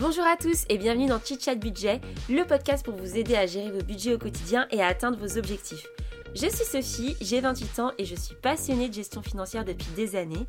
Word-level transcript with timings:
Bonjour 0.00 0.24
à 0.24 0.34
tous 0.34 0.64
et 0.70 0.78
bienvenue 0.78 1.08
dans 1.08 1.20
Chit 1.22 1.38
Chat 1.38 1.56
Budget, 1.56 2.00
le 2.30 2.44
podcast 2.44 2.82
pour 2.82 2.94
vous 2.94 3.18
aider 3.18 3.36
à 3.36 3.44
gérer 3.44 3.70
vos 3.70 3.82
budgets 3.82 4.14
au 4.14 4.18
quotidien 4.18 4.66
et 4.70 4.80
à 4.80 4.86
atteindre 4.86 5.18
vos 5.18 5.36
objectifs. 5.36 5.86
Je 6.32 6.46
suis 6.46 6.64
Sophie, 6.64 7.16
j'ai 7.20 7.40
28 7.40 7.78
ans 7.80 7.90
et 7.98 8.04
je 8.04 8.14
suis 8.14 8.36
passionnée 8.36 8.88
de 8.88 8.94
gestion 8.94 9.20
financière 9.20 9.64
depuis 9.64 9.88
des 9.96 10.14
années. 10.14 10.46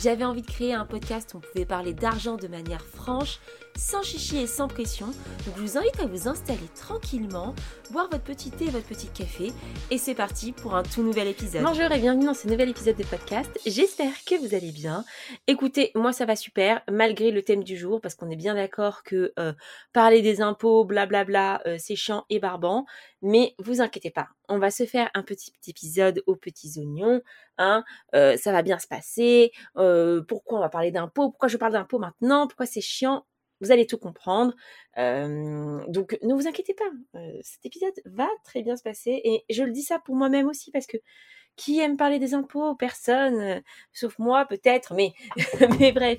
J'avais 0.00 0.22
envie 0.22 0.42
de 0.42 0.46
créer 0.46 0.74
un 0.74 0.86
podcast 0.86 1.34
où 1.34 1.38
on 1.38 1.40
pouvait 1.40 1.64
parler 1.64 1.92
d'argent 1.92 2.36
de 2.36 2.46
manière 2.46 2.82
franche, 2.82 3.40
sans 3.76 4.04
chichi 4.04 4.38
et 4.38 4.46
sans 4.46 4.68
pression. 4.68 5.06
Donc 5.06 5.56
je 5.56 5.62
vous 5.62 5.76
invite 5.76 5.98
à 5.98 6.06
vous 6.06 6.28
installer 6.28 6.68
tranquillement, 6.76 7.52
boire 7.90 8.08
votre 8.10 8.22
petit 8.22 8.52
thé 8.52 8.66
et 8.66 8.70
votre 8.70 8.86
petit 8.86 9.08
café. 9.08 9.50
Et 9.90 9.98
c'est 9.98 10.14
parti 10.14 10.52
pour 10.52 10.76
un 10.76 10.84
tout 10.84 11.02
nouvel 11.02 11.26
épisode. 11.26 11.64
Bonjour 11.64 11.90
et 11.90 11.98
bienvenue 11.98 12.26
dans 12.26 12.34
ce 12.34 12.46
nouvel 12.46 12.68
épisode 12.68 12.96
de 12.96 13.04
podcast. 13.04 13.50
J'espère 13.66 14.12
que 14.24 14.36
vous 14.36 14.54
allez 14.54 14.70
bien. 14.70 15.04
Écoutez, 15.48 15.90
moi 15.96 16.12
ça 16.12 16.26
va 16.26 16.36
super, 16.36 16.80
malgré 16.88 17.32
le 17.32 17.42
thème 17.42 17.64
du 17.64 17.76
jour, 17.76 18.00
parce 18.00 18.14
qu'on 18.14 18.30
est 18.30 18.36
bien 18.36 18.54
d'accord 18.54 19.02
que 19.02 19.32
euh, 19.40 19.52
parler 19.92 20.22
des 20.22 20.40
impôts, 20.42 20.84
blablabla, 20.84 21.62
euh, 21.66 21.76
c'est 21.80 21.96
chiant 21.96 22.24
et 22.30 22.38
barbant. 22.38 22.86
Mais 23.26 23.54
vous 23.58 23.80
inquiétez 23.80 24.10
pas, 24.10 24.28
on 24.50 24.58
va 24.58 24.70
se 24.70 24.84
faire 24.84 25.10
un 25.14 25.22
petit 25.22 25.50
épisode 25.66 26.22
aux 26.26 26.36
petits 26.36 26.78
oignons. 26.78 27.22
Hein, 27.56 27.82
euh, 28.14 28.36
ça 28.36 28.52
va 28.52 28.60
bien 28.60 28.78
se 28.78 28.86
passer. 28.86 29.50
pourquoi 29.74 30.58
on 30.58 30.60
va 30.60 30.68
parler 30.68 30.90
d'impôts 30.90 31.30
Pourquoi 31.30 31.48
je 31.48 31.56
parle 31.56 31.72
d'impôts 31.72 31.98
maintenant 31.98 32.46
Pourquoi 32.46 32.66
c'est 32.66 32.82
chiant 32.82 33.26
vous 33.60 33.72
allez 33.72 33.86
tout 33.86 33.96
comprendre. 33.96 34.52
donc 34.96 36.18
ne 36.22 36.34
vous 36.34 36.46
inquiétez 36.46 36.74
pas, 36.74 36.84
cet 37.40 37.64
épisode 37.64 37.94
va 38.04 38.28
très 38.44 38.62
bien 38.62 38.76
se 38.76 38.82
passer. 38.82 39.22
Et 39.24 39.44
je 39.48 39.62
le 39.62 39.72
dis 39.72 39.82
ça 39.82 39.98
pour 39.98 40.16
moi-même 40.16 40.48
aussi 40.48 40.70
parce 40.70 40.86
que 40.86 40.98
qui 41.56 41.80
aime 41.80 41.96
parler 41.96 42.18
des 42.18 42.34
impôts? 42.34 42.74
Personne, 42.74 43.62
sauf 43.92 44.18
moi 44.18 44.44
peut-être, 44.44 44.92
mais 44.92 45.14
bref. 45.94 46.18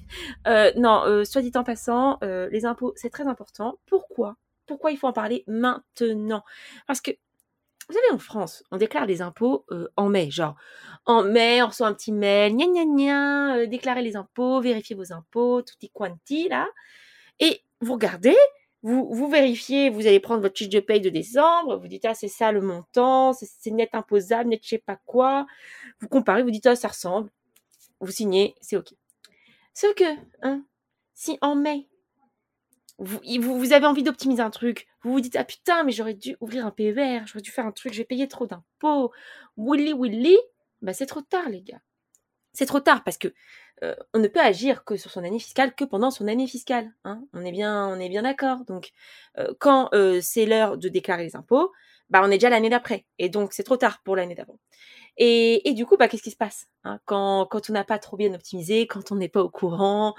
non, 0.76 1.24
soit 1.24 1.42
dit 1.44 1.52
en 1.54 1.64
passant, 1.64 2.18
les 2.24 2.66
impôts, 2.66 2.94
c'est 2.96 3.12
très 3.12 3.28
important. 3.28 3.78
Pourquoi? 3.86 4.38
Pourquoi 4.66 4.92
il 4.92 4.98
faut 4.98 5.08
en 5.08 5.14
parler 5.14 5.44
maintenant? 5.48 6.44
Parce 6.88 7.02
que 7.02 7.12
vous 7.88 7.94
savez, 7.94 8.12
en 8.12 8.18
France, 8.18 8.64
on 8.72 8.78
déclare 8.78 9.06
les 9.06 9.22
impôts 9.22 9.66
en 9.96 10.10
mai, 10.10 10.32
genre 10.32 10.56
en 11.06 11.24
mai, 11.24 11.62
on 11.62 11.68
reçoit 11.68 11.88
un 11.88 11.94
petit 11.94 12.12
mail, 12.12 12.56
gna 12.56 12.66
gna 12.66 12.86
gna, 12.86 13.66
déclarez 13.68 14.02
les 14.02 14.16
impôts, 14.16 14.60
vérifiez 14.60 14.96
vos 14.96 15.14
impôts, 15.14 15.62
tout 15.62 15.76
est 15.84 15.92
quanti 15.94 16.50
là. 16.50 16.68
Et 17.40 17.62
vous 17.82 17.94
regardez, 17.94 18.36
vous, 18.82 19.08
vous 19.12 19.28
vérifiez, 19.28 19.90
vous 19.90 20.08
allez 20.08 20.20
prendre 20.20 20.42
votre 20.42 20.58
fiche 20.58 20.70
de 20.70 20.80
paye 20.80 21.02
de 21.02 21.10
décembre, 21.10 21.78
vous 21.78 21.88
dites, 21.88 22.06
ah, 22.06 22.14
c'est 22.16 22.28
ça 22.28 22.52
le 22.52 22.62
montant, 22.62 23.34
c'est 23.34 23.72
net 23.72 23.90
imposable, 23.94 24.50
net 24.50 24.62
je 24.64 24.70
sais 24.70 24.78
pas 24.78 25.00
quoi. 25.06 25.46
Vous 26.00 26.08
comparez, 26.08 26.44
vous 26.44 26.52
dites, 26.52 26.66
ah, 26.66 26.76
ça 26.76 26.88
ressemble. 26.88 27.30
Vous 28.00 28.12
signez, 28.12 28.56
c'est 28.62 28.78
OK. 28.78 28.94
Sauf 29.74 29.94
que, 29.96 30.04
hein, 30.42 30.64
si 31.14 31.38
en 31.42 31.56
mai, 31.56 31.88
vous, 32.98 33.74
avez 33.74 33.86
envie 33.86 34.04
d'optimiser 34.04 34.42
un 34.42 34.50
truc, 34.50 34.88
vous 35.04 35.12
vous 35.12 35.20
dites, 35.20 35.36
ah 35.36 35.44
putain, 35.44 35.84
mais 35.84 35.92
j'aurais 35.92 36.14
dû 36.14 36.38
ouvrir 36.40 36.66
un 36.66 36.72
PER, 36.72 37.22
j'aurais 37.26 37.42
dû 37.42 37.52
faire 37.52 37.66
un 37.66 37.72
truc, 37.72 37.94
j'ai 37.94 38.06
payé 38.06 38.28
trop 38.28 38.48
d'impôts, 38.48 39.12
willy 39.58 39.94
willy, 39.94 40.38
bah 40.82 40.94
c'est 40.94 41.06
trop 41.06 41.22
tard, 41.22 41.50
les 41.50 41.62
gars. 41.62 41.82
C'est 42.54 42.66
trop 42.66 42.80
tard 42.80 43.04
parce 43.04 43.18
que 43.18 43.34
euh, 43.84 43.96
on 44.14 44.20
ne 44.20 44.28
peut 44.30 44.40
agir 44.40 44.86
que 44.86 44.96
sur 44.96 45.12
son 45.12 45.24
année 45.26 45.40
fiscale 45.40 45.76
que 45.76 45.84
pendant 45.84 46.10
son 46.10 46.28
année 46.28 46.48
fiscale. 46.48 46.94
Hein. 47.04 47.22
On 47.34 47.44
est 47.44 47.52
bien, 47.52 47.88
on 47.90 48.00
est 48.00 48.08
bien 48.08 48.22
d'accord. 48.22 48.64
Donc, 48.64 48.92
euh, 49.38 49.54
quand 49.60 49.90
euh, 49.94 50.20
c'est 50.22 50.46
l'heure 50.46 50.78
de 50.78 50.88
déclarer 50.88 51.26
les 51.26 51.36
impôts, 51.36 51.74
bah 52.10 52.22
on 52.24 52.28
est 52.28 52.38
déjà 52.38 52.50
l'année 52.50 52.70
d'après, 52.70 53.06
et 53.18 53.30
donc 53.30 53.52
c'est 53.52 53.64
trop 53.64 53.78
tard 53.78 54.02
pour 54.04 54.16
l'année 54.16 54.36
d'avant. 54.36 54.60
Et, 55.18 55.74
du 55.74 55.86
coup, 55.86 55.96
bah 55.98 56.08
qu'est-ce 56.08 56.24
qui 56.24 56.32
se 56.32 56.36
passe 56.36 56.68
hein? 56.84 57.00
quand, 57.06 57.46
quand 57.46 57.70
on 57.70 57.74
n'a 57.74 57.86
pas 57.86 58.00
trop 58.00 58.18
bien 58.18 58.34
optimisé, 58.34 58.86
quand 58.86 59.12
on 59.12 59.16
n'est 59.16 59.30
pas 59.30 59.44
au 59.44 59.50
courant, 59.50 60.14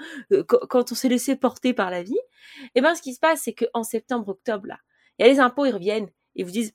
quand, 0.47 0.91
on 0.91 0.95
s'est 0.95 1.09
laissé 1.09 1.35
porter 1.35 1.73
par 1.73 1.91
la 1.91 2.01
vie, 2.03 2.19
eh 2.75 2.81
ben 2.81 2.95
ce 2.95 3.01
qui 3.01 3.13
se 3.13 3.19
passe, 3.19 3.41
c'est 3.43 3.53
qu'en 3.53 3.83
septembre, 3.83 4.29
octobre 4.29 4.67
là, 4.67 4.79
il 5.19 5.25
y 5.25 5.29
a 5.29 5.31
les 5.31 5.39
impôts, 5.39 5.65
ils 5.65 5.73
reviennent 5.73 6.09
et 6.35 6.43
vous 6.43 6.51
disent 6.51 6.73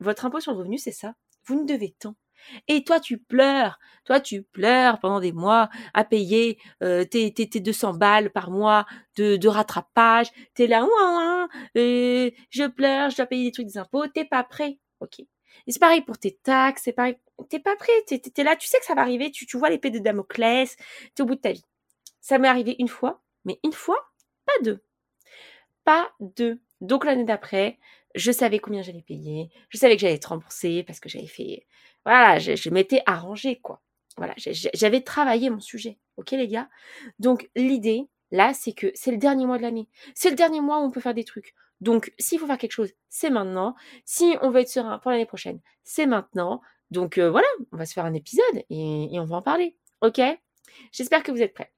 votre 0.00 0.24
impôt 0.24 0.40
sur 0.40 0.52
le 0.52 0.58
revenu, 0.58 0.78
c'est 0.78 0.92
ça. 0.92 1.14
Vous 1.46 1.60
ne 1.60 1.66
devez 1.66 1.94
tant. 1.98 2.16
Et 2.68 2.84
toi, 2.84 3.00
tu 3.00 3.18
pleures. 3.18 3.78
Toi, 4.04 4.20
tu 4.20 4.42
pleures 4.42 4.98
pendant 5.00 5.20
des 5.20 5.32
mois 5.32 5.68
à 5.94 6.04
payer 6.04 6.58
euh, 6.82 7.04
tes, 7.04 7.32
tes, 7.32 7.48
tes, 7.48 7.60
200 7.60 7.94
balles 7.94 8.30
par 8.30 8.50
mois 8.50 8.86
de, 9.16 9.36
de 9.36 9.48
rattrapage. 9.48 10.28
T'es 10.54 10.66
là, 10.66 10.84
ouin, 10.84 11.48
euh, 11.76 12.30
je 12.50 12.64
pleure, 12.68 13.10
je 13.10 13.16
dois 13.16 13.26
payer 13.26 13.46
des 13.46 13.52
trucs 13.52 13.66
des 13.66 13.78
impôts. 13.78 14.06
T'es 14.08 14.24
pas 14.24 14.44
prêt. 14.44 14.78
Ok. 15.00 15.22
Et 15.66 15.72
c'est 15.72 15.78
pareil 15.78 16.02
pour 16.02 16.18
tes 16.18 16.32
taxes, 16.32 16.82
c'est 16.84 16.92
pareil. 16.92 17.16
T'es 17.48 17.58
pas 17.58 17.76
prêt. 17.76 17.92
T'es, 18.06 18.20
es 18.36 18.42
là, 18.42 18.56
tu 18.56 18.66
sais 18.66 18.78
que 18.78 18.84
ça 18.86 18.94
va 18.94 19.02
arriver. 19.02 19.30
Tu, 19.30 19.46
tu 19.46 19.56
vois 19.58 19.70
l'épée 19.70 19.90
de 19.90 19.98
Damoclès. 19.98 20.76
T'es 21.14 21.22
au 21.22 21.26
bout 21.26 21.34
de 21.34 21.40
ta 21.40 21.52
vie. 21.52 21.64
Ça 22.20 22.38
m'est 22.38 22.48
arrivé 22.48 22.76
une 22.78 22.88
fois, 22.88 23.22
mais 23.44 23.60
une 23.64 23.72
fois, 23.72 24.10
pas 24.46 24.52
deux. 24.62 24.80
Pas 25.84 26.10
deux. 26.20 26.60
Donc 26.80 27.04
l'année 27.04 27.24
d'après, 27.24 27.78
je 28.14 28.32
savais 28.32 28.58
combien 28.58 28.82
j'allais 28.82 29.02
payer. 29.02 29.50
Je 29.68 29.78
savais 29.78 29.96
que 29.96 30.00
j'allais 30.02 30.14
être 30.14 30.26
remboursée 30.26 30.82
parce 30.82 31.00
que 31.00 31.08
j'avais 31.08 31.26
fait 31.26 31.66
voilà, 32.06 32.38
je, 32.38 32.70
m'étais 32.70 33.02
arrangée, 33.04 33.56
quoi. 33.56 33.82
Voilà, 34.16 34.32
j'avais 34.36 35.00
travaillé 35.00 35.50
mon 35.50 35.58
sujet. 35.58 35.98
Ok, 36.16 36.30
les 36.30 36.46
gars 36.46 36.68
Donc, 37.18 37.50
l'idée, 37.56 38.06
là, 38.30 38.54
c'est 38.54 38.72
que 38.72 38.92
c'est 38.94 39.10
le 39.10 39.16
dernier 39.16 39.44
mois 39.44 39.58
de 39.58 39.62
l'année. 39.62 39.88
C'est 40.14 40.30
le 40.30 40.36
dernier 40.36 40.60
mois 40.60 40.78
où 40.78 40.84
on 40.84 40.90
peut 40.92 41.00
faire 41.00 41.14
des 41.14 41.24
trucs. 41.24 41.52
Donc, 41.80 42.12
s'il 42.18 42.38
faut 42.38 42.46
faire 42.46 42.58
quelque 42.58 42.72
chose, 42.72 42.92
c'est 43.08 43.30
maintenant. 43.30 43.74
Si 44.04 44.36
on 44.42 44.50
veut 44.50 44.60
être 44.60 44.68
serein 44.68 44.98
pour 44.98 45.10
l'année 45.10 45.26
prochaine, 45.26 45.60
c'est 45.84 46.06
maintenant. 46.06 46.60
Donc, 46.90 47.18
euh, 47.18 47.30
voilà, 47.30 47.48
on 47.72 47.76
va 47.76 47.86
se 47.86 47.92
faire 47.92 48.04
un 48.04 48.14
épisode 48.14 48.62
et, 48.70 49.08
on 49.12 49.24
va 49.24 49.36
en 49.36 49.42
parler. 49.42 49.76
Ok? 50.00 50.20
J'espère 50.92 51.22
que 51.22 51.32
vous 51.32 51.42
êtes 51.42 51.54
prêts. 51.54 51.72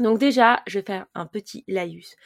Donc 0.00 0.18
déjà, 0.18 0.60
je 0.66 0.80
vais 0.80 0.84
faire 0.84 1.06
un 1.14 1.24
petit 1.24 1.64
laïus. 1.68 2.16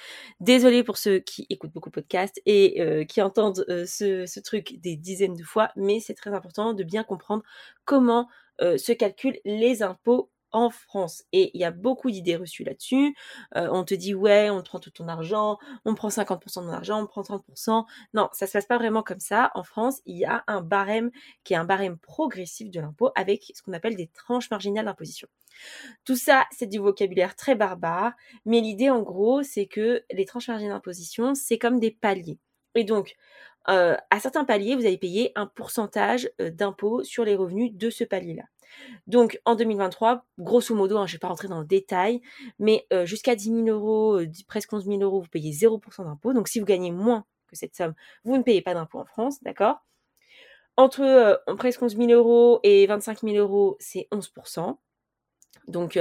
Désolée 0.41 0.83
pour 0.83 0.97
ceux 0.97 1.19
qui 1.19 1.47
écoutent 1.51 1.73
beaucoup 1.73 1.91
de 1.91 1.95
podcasts 1.95 2.41
et 2.47 2.81
euh, 2.81 3.05
qui 3.05 3.21
entendent 3.21 3.67
euh, 3.69 3.85
ce, 3.85 4.41
truc 4.41 4.81
des 4.81 4.97
dizaines 4.97 5.35
de 5.35 5.45
fois, 5.45 5.71
mais 5.77 6.01
c'est 6.01 6.15
très 6.15 6.33
important 6.33 6.73
de 6.73 6.83
bien 6.83 7.05
comprendre 7.05 7.43
comment 7.85 8.29
se 8.61 8.91
calculent 8.91 9.39
les 9.45 9.85
impôts 9.85 10.33
en 10.53 10.71
France. 10.71 11.25
Et 11.33 11.51
il 11.55 11.61
y 11.61 11.65
a 11.65 11.71
beaucoup 11.71 12.11
d'idées 12.11 12.37
reçues 12.37 12.65
là-dessus. 12.65 13.15
Euh, 13.57 13.69
on 13.71 13.85
te 13.85 13.95
dit 13.95 14.15
ouais, 14.15 14.51
on 14.51 14.63
te 14.63 14.69
prend 14.69 14.79
tout 14.79 14.91
ton 14.91 15.09
argent, 15.09 15.59
on 15.85 15.95
prend 15.95 16.09
50% 16.09 16.63
de 16.63 16.67
ton 16.67 16.73
argent, 16.73 17.03
on 17.03 17.07
prend 17.07 17.23
30%. 17.23 17.85
Non, 18.15 18.29
ça 18.33 18.47
se 18.47 18.53
passe 18.53 18.67
pas 18.67 18.79
vraiment 18.79 19.03
comme 19.03 19.21
ça. 19.21 19.51
En 19.55 19.63
France, 19.63 20.01
il 20.07 20.17
y 20.17 20.25
a 20.25 20.45
un 20.47 20.61
barème 20.61 21.11
qui 21.45 21.55
est 21.55 21.57
un 21.57 21.65
barème 21.65 21.99
progressif 21.99 22.71
de 22.71 22.81
l'impôt 22.81 23.11
avec 23.15 23.53
ce 23.55 23.63
qu'on 23.63 23.73
appelle 23.73 23.97
des 23.97 24.09
tranches 24.09 24.51
marginales 24.51 24.87
d'imposition. 24.87 25.29
Tout 26.05 26.17
ça, 26.17 26.45
c'est 26.51 26.67
du 26.67 26.79
vocabulaire 26.79 27.37
très 27.37 27.55
barbare, 27.55 28.13
mais 28.45 28.61
l'idée 28.61 28.91
en 28.91 29.03
gros, 29.03 29.43
c'est 29.43 29.67
que 29.67 30.03
les 30.11 30.25
tranches 30.25 30.49
marginales 30.49 30.77
d'imposition, 30.77 31.35
c'est 31.35 31.59
comme 31.59 31.81
des 31.81 31.91
paliers. 31.91 32.39
Et 32.75 32.85
donc, 32.85 33.17
euh, 33.69 33.97
à 34.11 34.21
certains 34.21 34.45
paliers, 34.45 34.75
vous 34.75 34.87
allez 34.87 34.99
payer 34.99 35.33
un 35.35 35.47
pourcentage 35.47 36.31
euh, 36.41 36.51
d'impôt 36.51 37.05
sur 37.05 37.25
les 37.25 37.37
revenus 37.37 37.73
de 37.75 37.91
ce 37.91 38.05
palier-là. 38.05 38.45
Donc 39.07 39.41
en 39.45 39.55
2023, 39.55 40.27
grosso 40.39 40.75
modo, 40.75 40.99
hein, 40.99 41.07
je 41.07 41.13
ne 41.13 41.17
vais 41.17 41.21
pas 41.21 41.29
rentrer 41.29 41.49
dans 41.49 41.61
le 41.61 41.67
détail, 41.67 42.21
mais 42.59 42.87
euh, 42.93 43.07
jusqu'à 43.07 43.35
10 43.35 43.65
000 43.65 43.67
euros, 43.69 44.21
presque 44.47 44.73
11 44.73 44.85
000 44.85 45.01
euros, 45.01 45.21
vous 45.21 45.29
payez 45.29 45.53
0% 45.53 46.05
d'impôt. 46.05 46.33
Donc 46.33 46.49
si 46.49 46.61
vous 46.61 46.67
gagnez 46.67 46.91
moins 46.91 47.25
que 47.49 47.57
cette 47.57 47.75
somme, 47.75 47.95
vous 48.25 48.37
ne 48.37 48.43
payez 48.43 48.63
pas 48.63 48.75
d'impôt 48.75 48.99
en 48.99 49.07
France, 49.07 49.43
d'accord? 49.43 49.85
Entre 50.77 51.43
presque 51.57 51.83
11 51.83 51.97
000 51.97 52.11
euros 52.11 52.61
et 52.63 52.87
25 52.87 53.23
000 53.23 53.37
euros, 53.37 53.77
c'est 53.81 54.07
11%. 54.13 54.77
Donc, 55.69 55.99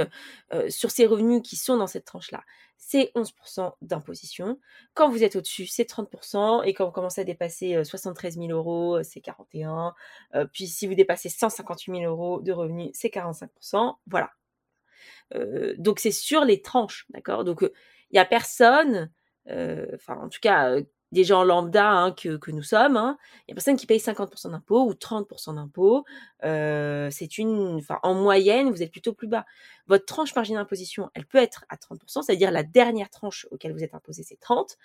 sur 0.68 0.90
ces 0.90 1.06
revenus 1.06 1.42
qui 1.42 1.56
sont 1.56 1.76
dans 1.76 1.86
cette 1.86 2.04
tranche-là, 2.04 2.42
c'est 2.76 3.10
11% 3.14 3.74
d'imposition. 3.82 4.58
Quand 4.94 5.10
vous 5.10 5.22
êtes 5.24 5.36
au-dessus, 5.36 5.66
c'est 5.66 5.88
30%. 5.88 6.64
Et 6.64 6.74
quand 6.74 6.86
vous 6.86 6.92
commencez 6.92 7.20
à 7.20 7.24
dépasser 7.24 7.84
73 7.84 8.36
000 8.36 8.48
euros, 8.50 9.02
c'est 9.02 9.20
41. 9.20 9.94
puis 10.52 10.66
si 10.66 10.86
vous 10.86 10.94
dépassez 10.94 11.28
158 11.28 12.00
000 12.00 12.10
euros 12.10 12.40
de 12.40 12.52
revenus, 12.52 12.90
c'est 12.94 13.08
45%. 13.08 13.96
Voilà. 14.06 14.30
donc 15.76 15.98
c'est 16.00 16.10
sur 16.12 16.44
les 16.44 16.62
tranches, 16.62 17.06
d'accord? 17.10 17.44
Donc 17.44 17.62
il 17.62 18.14
n'y 18.14 18.18
a 18.18 18.24
personne, 18.24 19.10
enfin 19.46 20.16
en 20.16 20.28
tout 20.28 20.40
cas 20.40 20.76
des 21.12 21.24
gens 21.24 21.42
lambda 21.42 21.90
hein, 21.90 22.12
que, 22.12 22.50
nous 22.50 22.62
sommes, 22.62 22.92
il 22.92 22.98
hein. 22.98 23.18
y 23.48 23.52
a 23.52 23.54
personne 23.54 23.76
qui 23.76 23.86
paye 23.86 23.98
50% 23.98 24.50
d'impôts 24.50 24.84
ou 24.84 24.92
30% 24.92 25.54
d'impôts. 25.54 26.04
Euh, 26.44 27.08
c'est 27.10 27.38
une, 27.38 27.80
en 28.02 28.14
moyenne, 28.14 28.70
vous 28.70 28.82
êtes 28.82 28.92
plutôt 28.92 29.12
plus 29.12 29.28
bas. 29.28 29.46
Votre 29.86 30.04
tranche 30.04 30.34
marginale 30.34 30.62
d'imposition, 30.62 31.10
elle 31.14 31.26
peut 31.26 31.38
être 31.38 31.64
à 31.68 31.76
30%, 31.76 32.22
c'est-à-dire 32.22 32.50
la 32.50 32.62
dernière 32.62 33.10
tranche 33.10 33.46
auquel 33.50 33.72
vous 33.72 33.82
êtes 33.82 33.94
imposé, 33.94 34.22
c'est 34.22 34.38
30, 34.38 34.76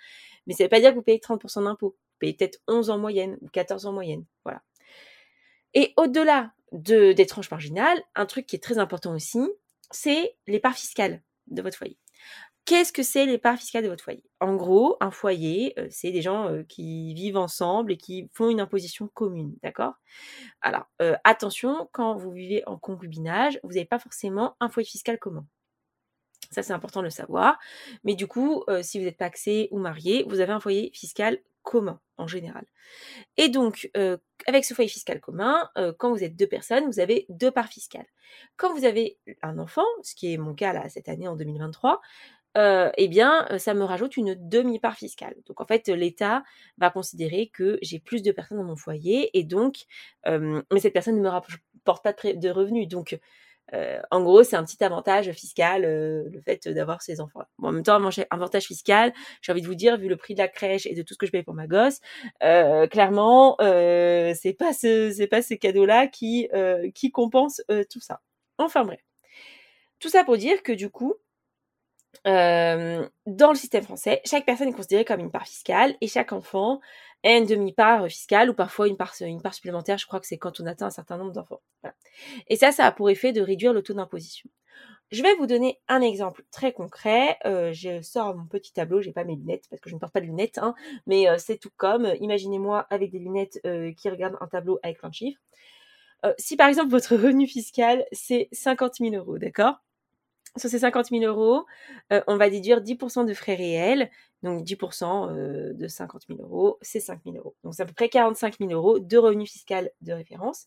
mais 0.46 0.54
ça 0.54 0.64
ne 0.64 0.66
veut 0.66 0.70
pas 0.70 0.80
dire 0.80 0.90
que 0.90 0.96
vous 0.96 1.02
payez 1.02 1.18
30% 1.18 1.64
d'impôts. 1.64 1.90
Vous 1.90 2.18
payez 2.18 2.34
peut-être 2.34 2.60
11 2.68 2.90
en 2.90 2.98
moyenne 2.98 3.36
ou 3.40 3.48
14 3.48 3.86
en 3.86 3.92
moyenne, 3.92 4.24
voilà. 4.44 4.62
Et 5.74 5.92
au-delà 5.96 6.52
de, 6.72 7.12
des 7.12 7.26
tranches 7.26 7.50
marginales, 7.50 8.00
un 8.14 8.26
truc 8.26 8.46
qui 8.46 8.56
est 8.56 8.62
très 8.62 8.78
important 8.78 9.12
aussi, 9.12 9.40
c'est 9.90 10.36
les 10.46 10.60
parts 10.60 10.74
fiscales 10.74 11.22
de 11.48 11.60
votre 11.62 11.76
foyer. 11.76 11.98
Qu'est-ce 12.64 12.94
que 12.94 13.02
c'est 13.02 13.26
les 13.26 13.36
parts 13.36 13.58
fiscales 13.58 13.84
de 13.84 13.90
votre 13.90 14.02
foyer? 14.02 14.24
En 14.40 14.56
gros, 14.56 14.96
un 15.00 15.10
foyer, 15.10 15.74
euh, 15.78 15.86
c'est 15.90 16.12
des 16.12 16.22
gens 16.22 16.48
euh, 16.48 16.62
qui 16.62 17.12
vivent 17.12 17.36
ensemble 17.36 17.92
et 17.92 17.98
qui 17.98 18.30
font 18.32 18.48
une 18.48 18.60
imposition 18.60 19.08
commune, 19.08 19.54
d'accord? 19.62 19.94
Alors, 20.62 20.86
euh, 21.02 21.14
attention, 21.24 21.90
quand 21.92 22.16
vous 22.16 22.30
vivez 22.30 22.62
en 22.66 22.78
concubinage, 22.78 23.60
vous 23.64 23.72
n'avez 23.72 23.84
pas 23.84 23.98
forcément 23.98 24.56
un 24.60 24.70
foyer 24.70 24.88
fiscal 24.88 25.18
commun. 25.18 25.46
Ça, 26.50 26.62
c'est 26.62 26.72
important 26.72 27.00
de 27.00 27.04
le 27.04 27.10
savoir. 27.10 27.58
Mais 28.02 28.14
du 28.14 28.26
coup, 28.26 28.64
si 28.82 28.98
vous 28.98 29.04
n'êtes 29.04 29.16
pas 29.16 29.24
axé 29.24 29.68
ou 29.72 29.78
marié, 29.78 30.24
vous 30.28 30.40
avez 30.40 30.52
un 30.52 30.60
foyer 30.60 30.90
fiscal 30.94 31.40
commun 31.62 32.00
en 32.16 32.28
général. 32.28 32.64
Et 33.36 33.48
donc, 33.48 33.90
avec 34.46 34.64
ce 34.64 34.72
foyer 34.74 34.88
fiscal 34.88 35.20
commun, 35.20 35.68
quand 35.98 36.12
vous 36.12 36.22
êtes 36.22 36.36
deux 36.36 36.46
personnes, 36.46 36.84
vous 36.86 37.00
avez 37.00 37.26
deux 37.28 37.50
parts 37.50 37.66
fiscales. 37.68 38.06
Quand 38.56 38.72
vous 38.72 38.84
avez 38.84 39.18
un 39.42 39.58
enfant, 39.58 39.86
ce 40.02 40.14
qui 40.14 40.32
est 40.32 40.36
mon 40.36 40.54
cas 40.54 40.72
là 40.72 40.88
cette 40.88 41.08
année 41.08 41.26
en 41.26 41.34
2023, 41.34 42.00
eh 42.56 43.08
bien, 43.08 43.46
ça 43.58 43.74
me 43.74 43.84
rajoute 43.84 44.16
une 44.16 44.34
demi-part 44.34 44.96
fiscale. 44.96 45.34
Donc, 45.46 45.60
en 45.60 45.66
fait, 45.66 45.88
l'État 45.88 46.42
va 46.78 46.90
considérer 46.90 47.48
que 47.52 47.78
j'ai 47.82 47.98
plus 47.98 48.22
de 48.22 48.32
personnes 48.32 48.58
dans 48.58 48.64
mon 48.64 48.76
foyer 48.76 49.36
et 49.36 49.44
donc, 49.44 49.84
mais 50.26 50.80
cette 50.80 50.92
personne 50.92 51.16
ne 51.16 51.22
me 51.22 51.28
rapporte 51.28 52.02
pas 52.02 52.12
de 52.12 52.50
revenus. 52.50 52.88
Donc, 52.88 53.18
euh, 53.72 54.00
en 54.10 54.22
gros, 54.22 54.42
c'est 54.42 54.56
un 54.56 54.64
petit 54.64 54.82
avantage 54.84 55.30
fiscal, 55.32 55.84
euh, 55.84 56.28
le 56.30 56.40
fait 56.42 56.68
d'avoir 56.68 57.00
ces 57.02 57.20
enfants. 57.20 57.42
Bon, 57.58 57.68
en 57.68 57.72
même 57.72 57.82
temps, 57.82 58.00
avantage 58.30 58.64
fiscal, 58.64 59.12
j'ai 59.40 59.52
envie 59.52 59.62
de 59.62 59.66
vous 59.66 59.74
dire, 59.74 59.96
vu 59.96 60.08
le 60.08 60.16
prix 60.16 60.34
de 60.34 60.40
la 60.40 60.48
crèche 60.48 60.86
et 60.86 60.94
de 60.94 61.02
tout 61.02 61.14
ce 61.14 61.18
que 61.18 61.26
je 61.26 61.32
paye 61.32 61.42
pour 61.42 61.54
ma 61.54 61.66
gosse, 61.66 62.00
euh, 62.42 62.86
clairement, 62.86 63.56
c'est 63.60 64.56
pas 64.58 64.72
ce, 64.72 65.12
c'est 65.16 65.26
pas 65.26 65.42
ces 65.42 65.58
cadeaux-là 65.58 66.06
qui 66.08 66.48
qui 66.94 67.10
compensent 67.10 67.62
tout 67.90 68.00
ça. 68.00 68.20
Enfin 68.58 68.84
bref, 68.84 69.00
tout 69.98 70.08
ça 70.08 70.24
pour 70.24 70.36
dire 70.36 70.62
que 70.62 70.72
du 70.72 70.90
coup, 70.90 71.14
dans 72.24 73.50
le 73.50 73.54
système 73.54 73.84
français, 73.84 74.20
chaque 74.24 74.46
personne 74.46 74.68
est 74.68 74.72
considérée 74.72 75.04
comme 75.04 75.20
une 75.20 75.30
part 75.30 75.46
fiscale 75.46 75.94
et 76.00 76.08
chaque 76.08 76.32
enfant 76.32 76.80
est 77.22 77.38
une 77.38 77.46
demi-part 77.46 78.06
fiscale 78.08 78.50
ou 78.50 78.54
parfois 78.54 78.86
une 78.86 78.96
part, 78.96 79.14
supplémentaire. 79.14 79.98
Je 79.98 80.06
crois 80.06 80.20
que 80.20 80.26
c'est 80.26 80.38
quand 80.38 80.60
on 80.60 80.66
atteint 80.66 80.86
un 80.86 80.90
certain 80.90 81.16
nombre 81.16 81.32
d'enfants. 81.32 81.62
Et 82.48 82.56
ça, 82.56 82.72
ça 82.72 82.86
a 82.86 82.92
pour 82.92 83.08
effet 83.10 83.32
de 83.32 83.40
réduire 83.40 83.72
le 83.72 83.82
taux 83.82 83.94
d'imposition. 83.94 84.48
Je 85.10 85.22
vais 85.22 85.34
vous 85.36 85.46
donner 85.46 85.80
un 85.86 86.00
exemple 86.00 86.44
très 86.50 86.72
concret. 86.72 87.38
je 87.44 88.00
sors 88.02 88.34
mon 88.34 88.46
petit 88.46 88.72
tableau, 88.72 89.00
j'ai 89.00 89.12
pas 89.12 89.24
mes 89.24 89.36
lunettes 89.36 89.64
parce 89.70 89.80
que 89.80 89.88
je 89.88 89.94
ne 89.94 90.00
porte 90.00 90.12
pas 90.12 90.20
de 90.20 90.26
lunettes, 90.26 90.58
hein, 90.58 90.74
mais 91.06 91.26
c'est 91.38 91.58
tout 91.58 91.70
comme. 91.76 92.12
Imaginez-moi 92.20 92.86
avec 92.90 93.10
des 93.10 93.18
lunettes 93.18 93.60
qui 93.96 94.10
regardent 94.10 94.38
un 94.40 94.46
tableau 94.46 94.78
avec 94.82 94.98
plein 94.98 95.10
de 95.10 95.14
chiffres. 95.14 95.40
si 96.38 96.56
par 96.56 96.68
exemple 96.68 96.90
votre 96.90 97.16
revenu 97.16 97.46
fiscal 97.46 98.04
c'est 98.12 98.48
50 98.52 98.96
000 98.96 99.14
euros, 99.14 99.38
d'accord? 99.38 99.76
Sur 100.56 100.70
ces 100.70 100.80
50 100.80 101.06
000 101.06 101.24
euros, 101.24 101.66
euh, 102.12 102.22
on 102.26 102.36
va 102.36 102.48
déduire 102.48 102.80
10% 102.80 103.26
de 103.26 103.34
frais 103.34 103.54
réels. 103.56 104.10
Donc 104.42 104.62
10% 104.64 105.30
euh, 105.30 105.72
de 105.72 105.88
50 105.88 106.22
000 106.28 106.42
euros, 106.42 106.78
c'est 106.82 107.00
5 107.00 107.20
000 107.24 107.36
euros. 107.36 107.56
Donc 107.64 107.74
c'est 107.74 107.82
à 107.82 107.86
peu 107.86 107.94
près 107.94 108.08
45 108.08 108.58
000 108.58 108.70
euros 108.70 108.98
de 108.98 109.16
revenu 109.16 109.46
fiscal 109.46 109.90
de 110.02 110.12
référence. 110.12 110.66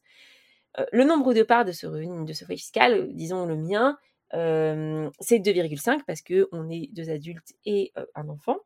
Euh, 0.79 0.85
le 0.91 1.03
nombre 1.03 1.33
de 1.33 1.43
parts 1.43 1.65
de 1.65 1.71
ce 1.71 1.87
revenu, 1.87 2.25
de 2.25 2.33
ce 2.33 2.43
foyer 2.43 2.57
fiscal, 2.57 3.09
disons 3.13 3.45
le 3.45 3.55
mien, 3.55 3.97
c'est 4.31 5.39
2,5 5.39 6.01
parce 6.05 6.21
qu'on 6.21 6.69
est 6.69 6.89
deux 6.91 7.09
adultes 7.09 7.53
et 7.65 7.93
un 8.13 8.27
enfant. 8.27 8.57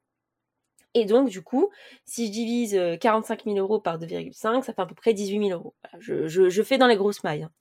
Et 0.95 1.05
donc, 1.05 1.29
du 1.29 1.43
coup, 1.43 1.69
si 2.03 2.27
je 2.27 2.31
divise 2.31 2.97
45 2.99 3.43
000 3.45 3.57
euros 3.57 3.79
par 3.79 3.99
2,5, 3.99 4.63
ça 4.63 4.73
fait 4.73 4.81
à 4.81 4.85
peu 4.87 4.95
près 4.95 5.13
18 5.13 5.49
000 5.49 5.51
euros. 5.51 5.75
je, 5.99 6.63
fais 6.63 6.79
dans 6.79 6.87
les 6.87 6.95
grosses 6.97 7.23
mailles. 7.23 7.43
Hein. 7.43 7.51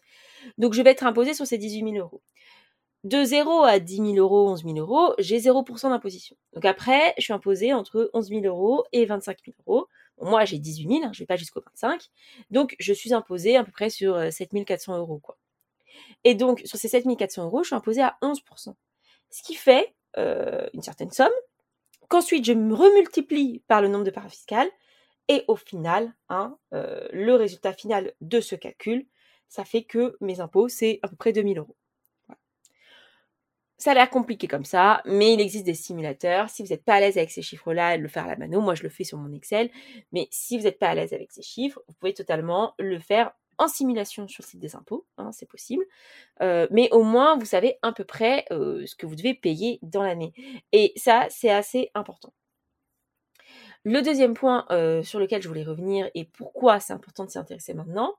Donc, 0.57 0.73
je 0.73 0.81
vais 0.81 0.91
être 0.91 1.05
imposé 1.05 1.35
sur 1.35 1.47
ces 1.47 1.59
18 1.59 1.93
000 1.93 1.97
euros 1.97 2.23
de 3.05 3.25
0 3.25 3.63
à 3.63 3.79
10 3.79 3.97
000 3.97 4.07
euros, 4.17 4.51
11 4.51 4.65
000 4.65 4.77
euros, 4.79 5.15
j'ai 5.19 5.39
0% 5.39 5.89
d'imposition. 5.89 6.37
Donc 6.55 6.65
après, 6.65 7.15
je 7.17 7.25
suis 7.25 7.33
imposée 7.33 7.73
entre 7.73 8.11
11 8.13 8.29
000 8.29 8.45
euros 8.45 8.85
et 8.93 9.07
25 9.07 9.39
000 9.45 9.57
euros. 9.67 9.87
moi, 10.21 10.45
j'ai 10.45 10.59
18 10.59 10.89
000, 10.89 11.05
hein, 11.05 11.11
je 11.15 11.21
vais 11.21 11.27
pas 11.27 11.37
jusqu'au 11.37 11.61
25. 11.61 12.09
Donc, 12.51 12.77
je 12.79 12.93
suis 12.93 13.15
imposée 13.15 13.57
à 13.57 13.65
peu 13.65 13.73
près 13.73 13.89
sur 13.89 14.21
7 14.31 14.51
euh, 14.55 14.65
400 14.65 14.99
euros. 14.99 15.23
Et 16.25 16.35
donc, 16.35 16.61
sur 16.65 16.79
ces 16.79 16.89
7 16.89 17.07
400 17.17 17.45
euros, 17.45 17.63
je 17.63 17.69
suis 17.69 17.77
imposée 17.77 18.03
à 18.03 18.19
11%. 18.23 18.75
Ce 19.31 19.43
qui 19.43 19.55
fait 19.55 19.95
euh, 20.19 20.69
une 20.75 20.83
certaine 20.83 21.11
somme, 21.11 21.33
qu'ensuite 22.09 22.45
je 22.45 22.53
me 22.53 22.75
remultiplie 22.75 23.63
par 23.69 23.81
le 23.81 23.89
nombre 23.89 24.05
de 24.05 24.11
parts 24.11 24.29
fiscales, 24.29 24.69
et 25.29 25.45
au 25.47 25.55
final, 25.55 26.13
hein, 26.29 26.59
euh, 26.75 27.07
le 27.13 27.35
résultat 27.35 27.73
final 27.73 28.13
de 28.21 28.41
ce 28.41 28.57
calcul, 28.57 29.07
ça 29.49 29.65
fait 29.65 29.85
que 29.85 30.17
mes 30.21 30.41
impôts, 30.41 30.69
c'est 30.69 30.99
à 31.03 31.09
peu 31.09 31.17
près 31.17 31.33
2000 31.33 31.59
euros. 31.59 31.77
Ça 33.81 33.93
a 33.93 33.95
l'air 33.95 34.11
compliqué 34.11 34.47
comme 34.47 34.67
ça, 34.67 35.01
mais 35.07 35.33
il 35.33 35.41
existe 35.41 35.65
des 35.65 35.73
simulateurs. 35.73 36.51
Si 36.51 36.63
vous 36.63 36.69
n'êtes 36.69 36.85
pas 36.85 36.97
à 36.97 37.01
l'aise 37.01 37.17
avec 37.17 37.31
ces 37.31 37.41
chiffres-là, 37.41 37.97
le 37.97 38.09
faire 38.09 38.27
à 38.27 38.29
la 38.29 38.37
mano, 38.37 38.61
moi 38.61 38.75
je 38.75 38.83
le 38.83 38.91
fais 38.91 39.05
sur 39.05 39.17
mon 39.17 39.33
Excel. 39.33 39.71
Mais 40.13 40.29
si 40.31 40.59
vous 40.59 40.65
n'êtes 40.65 40.79
pas 40.79 40.89
à 40.89 40.95
l'aise 40.95 41.15
avec 41.15 41.33
ces 41.33 41.41
chiffres, 41.41 41.81
vous 41.89 41.95
pouvez 41.95 42.13
totalement 42.13 42.75
le 42.79 42.99
faire 42.99 43.33
en 43.57 43.69
simulation 43.69 44.29
sur 44.29 44.43
le 44.43 44.49
site 44.49 44.61
des 44.61 44.77
impôts, 44.77 45.07
hein, 45.17 45.33
c'est 45.33 45.49
possible. 45.49 45.83
Euh, 46.43 46.67
mais 46.71 46.91
au 46.93 47.03
moins, 47.05 47.39
vous 47.39 47.47
savez 47.47 47.79
à 47.81 47.93
peu 47.93 48.05
près 48.05 48.45
euh, 48.51 48.85
ce 48.85 48.95
que 48.95 49.07
vous 49.07 49.17
devez 49.17 49.33
payer 49.33 49.79
dans 49.81 50.03
l'année. 50.03 50.35
Et 50.73 50.93
ça, 50.97 51.27
c'est 51.31 51.51
assez 51.51 51.91
important. 51.95 52.35
Le 53.85 54.03
deuxième 54.03 54.35
point 54.35 54.67
euh, 54.71 55.03
sur 55.03 55.19
lequel 55.21 55.41
je 55.41 55.49
voulais 55.49 55.65
revenir 55.65 56.11
et 56.15 56.27
pourquoi 56.27 56.81
c'est 56.81 56.93
important 56.93 57.25
de 57.25 57.31
s'y 57.31 57.39
intéresser 57.39 57.73
maintenant, 57.73 58.15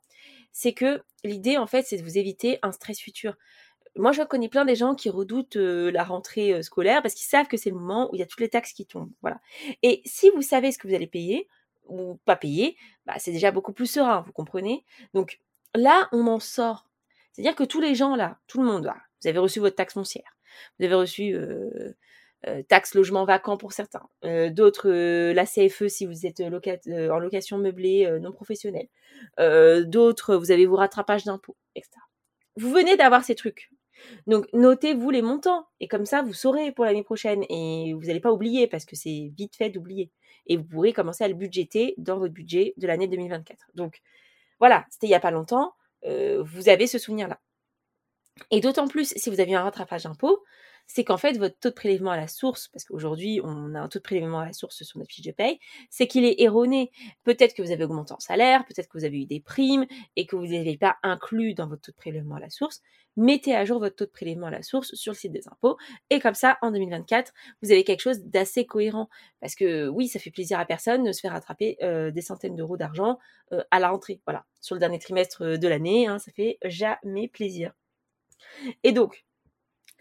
c'est 0.51 0.73
que 0.73 1.03
l'idée, 1.23 1.57
en 1.57 1.67
fait, 1.67 1.83
c'est 1.83 1.97
de 1.97 2.03
vous 2.03 2.17
éviter 2.17 2.57
un 2.63 2.71
stress 2.71 2.99
futur 2.99 3.35
moi, 3.97 4.11
je 4.11 4.21
connais 4.23 4.49
plein 4.49 4.65
des 4.65 4.75
gens 4.75 4.95
qui 4.95 5.09
redoutent 5.09 5.55
la 5.57 6.03
rentrée 6.03 6.63
scolaire 6.63 7.01
parce 7.01 7.13
qu'ils 7.13 7.27
savent 7.27 7.47
que 7.47 7.57
c'est 7.57 7.69
le 7.69 7.75
moment 7.75 8.09
où 8.11 8.15
il 8.15 8.19
y 8.19 8.23
a 8.23 8.25
toutes 8.25 8.39
les 8.39 8.49
taxes 8.49 8.73
qui 8.73 8.85
tombent. 8.85 9.11
Voilà. 9.21 9.39
Et 9.83 10.01
si 10.05 10.29
vous 10.29 10.41
savez 10.41 10.71
ce 10.71 10.77
que 10.77 10.88
vous 10.88 10.93
allez 10.93 11.07
payer 11.07 11.47
ou 11.88 12.17
pas 12.25 12.35
payer, 12.35 12.77
bah, 13.05 13.15
c'est 13.17 13.31
déjà 13.31 13.51
beaucoup 13.51 13.73
plus 13.73 13.88
serein, 13.88 14.21
vous 14.21 14.31
comprenez? 14.31 14.85
Donc 15.13 15.39
là, 15.75 16.07
on 16.11 16.27
en 16.27 16.39
sort. 16.39 16.88
C'est-à-dire 17.33 17.55
que 17.55 17.63
tous 17.63 17.81
les 17.81 17.95
gens 17.95 18.15
là, 18.15 18.39
tout 18.47 18.59
le 18.59 18.67
monde, 18.67 18.91
vous 19.21 19.27
avez 19.27 19.39
reçu 19.39 19.59
votre 19.59 19.75
taxe 19.75 19.94
foncière, 19.94 20.37
vous 20.79 20.85
avez 20.85 20.95
reçu 20.95 21.35
taxe 22.67 22.95
logement 22.95 23.23
vacant 23.23 23.55
pour 23.55 23.71
certains, 23.71 24.07
d'autres 24.51 24.89
la 25.31 25.45
CFE 25.45 25.87
si 25.87 26.05
vous 26.05 26.25
êtes 26.25 26.41
en 26.41 27.19
location 27.19 27.57
meublée 27.57 28.09
non 28.21 28.31
professionnelle, 28.31 28.87
d'autres 29.37 30.35
vous 30.35 30.51
avez 30.51 30.65
vos 30.65 30.77
rattrapages 30.77 31.23
d'impôts, 31.23 31.55
etc. 31.75 31.91
Vous 32.57 32.71
venez 32.71 32.97
d'avoir 32.97 33.23
ces 33.23 33.35
trucs. 33.35 33.69
Donc 34.27 34.48
notez-vous 34.53 35.09
les 35.09 35.21
montants 35.21 35.68
et 35.80 35.88
comme 35.88 36.06
ça 36.06 36.21
vous 36.21 36.33
saurez 36.33 36.71
pour 36.71 36.86
l'année 36.86 37.03
prochaine 37.03 37.44
et 37.50 37.94
vous 37.94 38.06
n'allez 38.06 38.19
pas 38.19 38.31
oublier 38.31 38.68
parce 38.68 38.86
que 38.86 38.95
c'est 38.95 39.31
vite 39.38 39.56
fait 39.56 39.69
d'oublier 39.69 40.12
et 40.48 40.57
vous 40.57 40.63
pourrez 40.63 40.94
commencer 40.94 41.24
à 41.24 41.27
le 41.27 41.33
budgéter 41.33 41.94
dans 41.98 42.18
votre 42.18 42.33
budget 42.33 42.74
de 42.77 42.88
l'année 42.88 43.07
2024. 43.07 43.68
Donc 43.75 44.01
voilà, 44.59 44.86
c'était 44.89 45.07
il 45.07 45.12
n'y 45.12 45.15
a 45.15 45.19
pas 45.19 45.31
longtemps, 45.31 45.74
euh, 46.06 46.44
vous 46.44 46.69
avez 46.69 46.88
ce 46.88 46.98
souvenir-là. 46.98 47.39
Et 48.49 48.59
d'autant 48.59 48.87
plus 48.87 49.14
si 49.16 49.30
vous 49.30 49.40
aviez 49.40 49.56
un 49.56 49.64
rattrapage 49.64 50.04
d'impôt, 50.04 50.44
c'est 50.88 51.04
qu'en 51.04 51.18
fait, 51.18 51.38
votre 51.38 51.57
taux 51.59 51.69
de 51.69 51.73
prélèvement 51.73 52.11
à 52.11 52.18
la 52.18 52.28
source, 52.28 52.68
parce 52.68 52.83
qu'aujourd'hui, 52.85 53.40
on 53.44 53.76
a 53.76 53.80
un 53.80 53.88
taux 53.88 54.00
de 54.00 54.04
prélèvement 54.04 54.40
à 54.40 54.45
la 54.45 54.54
source 54.54 54.83
sur 54.83 55.00
notre 55.00 55.11
fiche 55.11 55.26
de 55.26 55.31
paye, 55.31 55.59
c'est 55.90 56.07
qu'il 56.07 56.26
est 56.26 56.42
erroné. 56.42 56.92
Peut-être 57.23 57.54
que 57.54 57.61
vous 57.61 57.71
avez 57.71 57.83
augmenté 57.83 58.14
en 58.14 58.19
salaire, 58.19 58.66
peut-être 58.66 58.88
que 58.88 58.97
vous 58.97 59.06
avez 59.06 59.21
eu 59.21 59.26
des 59.26 59.40
primes 59.40 59.85
et 60.16 60.26
que 60.26 60.35
vous 60.35 60.47
n'avez 60.47 60.78
pas 60.78 60.97
inclus 61.04 61.54
dans 61.54 61.68
votre 61.68 61.81
taux 61.81 61.92
de 61.92 61.97
prélèvement 61.97 62.35
à 62.35 62.40
la 62.40 62.50
source. 62.50 62.81
Mettez 63.18 63.56
à 63.56 63.66
jour 63.66 63.80
votre 63.80 63.95
taux 63.95 64.06
de 64.06 64.09
prélèvement 64.09 64.47
à 64.47 64.52
la 64.52 64.64
source 64.64 64.95
sur 64.95 65.11
le 65.11 65.18
site 65.18 65.33
des 65.33 65.47
impôts. 65.47 65.78
Et 66.09 66.19
comme 66.19 66.33
ça, 66.33 66.57
en 66.61 66.71
2024, 66.71 67.33
vous 67.61 67.71
avez 67.71 67.83
quelque 67.83 68.00
chose 68.02 68.21
d'assez 68.23 68.66
cohérent. 68.66 69.09
Parce 69.42 69.56
que 69.56 69.88
oui, 69.90 70.07
ça 70.07 70.19
fait 70.19 70.31
plaisir 70.31 70.59
à 70.59 70.66
personne 70.66 71.04
de 71.04 71.11
se 71.11 71.19
faire 71.19 71.33
rattraper 71.33 71.78
euh, 71.83 72.11
des 72.11 72.21
centaines 72.21 72.56
d'euros 72.56 72.78
d'argent 72.78 73.18
euh, 73.52 73.64
à 73.71 73.80
la 73.80 73.90
rentrée. 73.90 74.21
Voilà, 74.26 74.45
sur 74.61 74.76
le 74.76 74.80
dernier 74.80 75.00
trimestre 75.00 75.57
de 75.57 75.68
l'année, 75.68 76.07
hein, 76.07 76.19
ça 76.19 76.31
fait 76.31 76.57
jamais 76.64 77.28
plaisir. 77.28 77.73
Et 78.83 78.92
donc, 78.94 79.26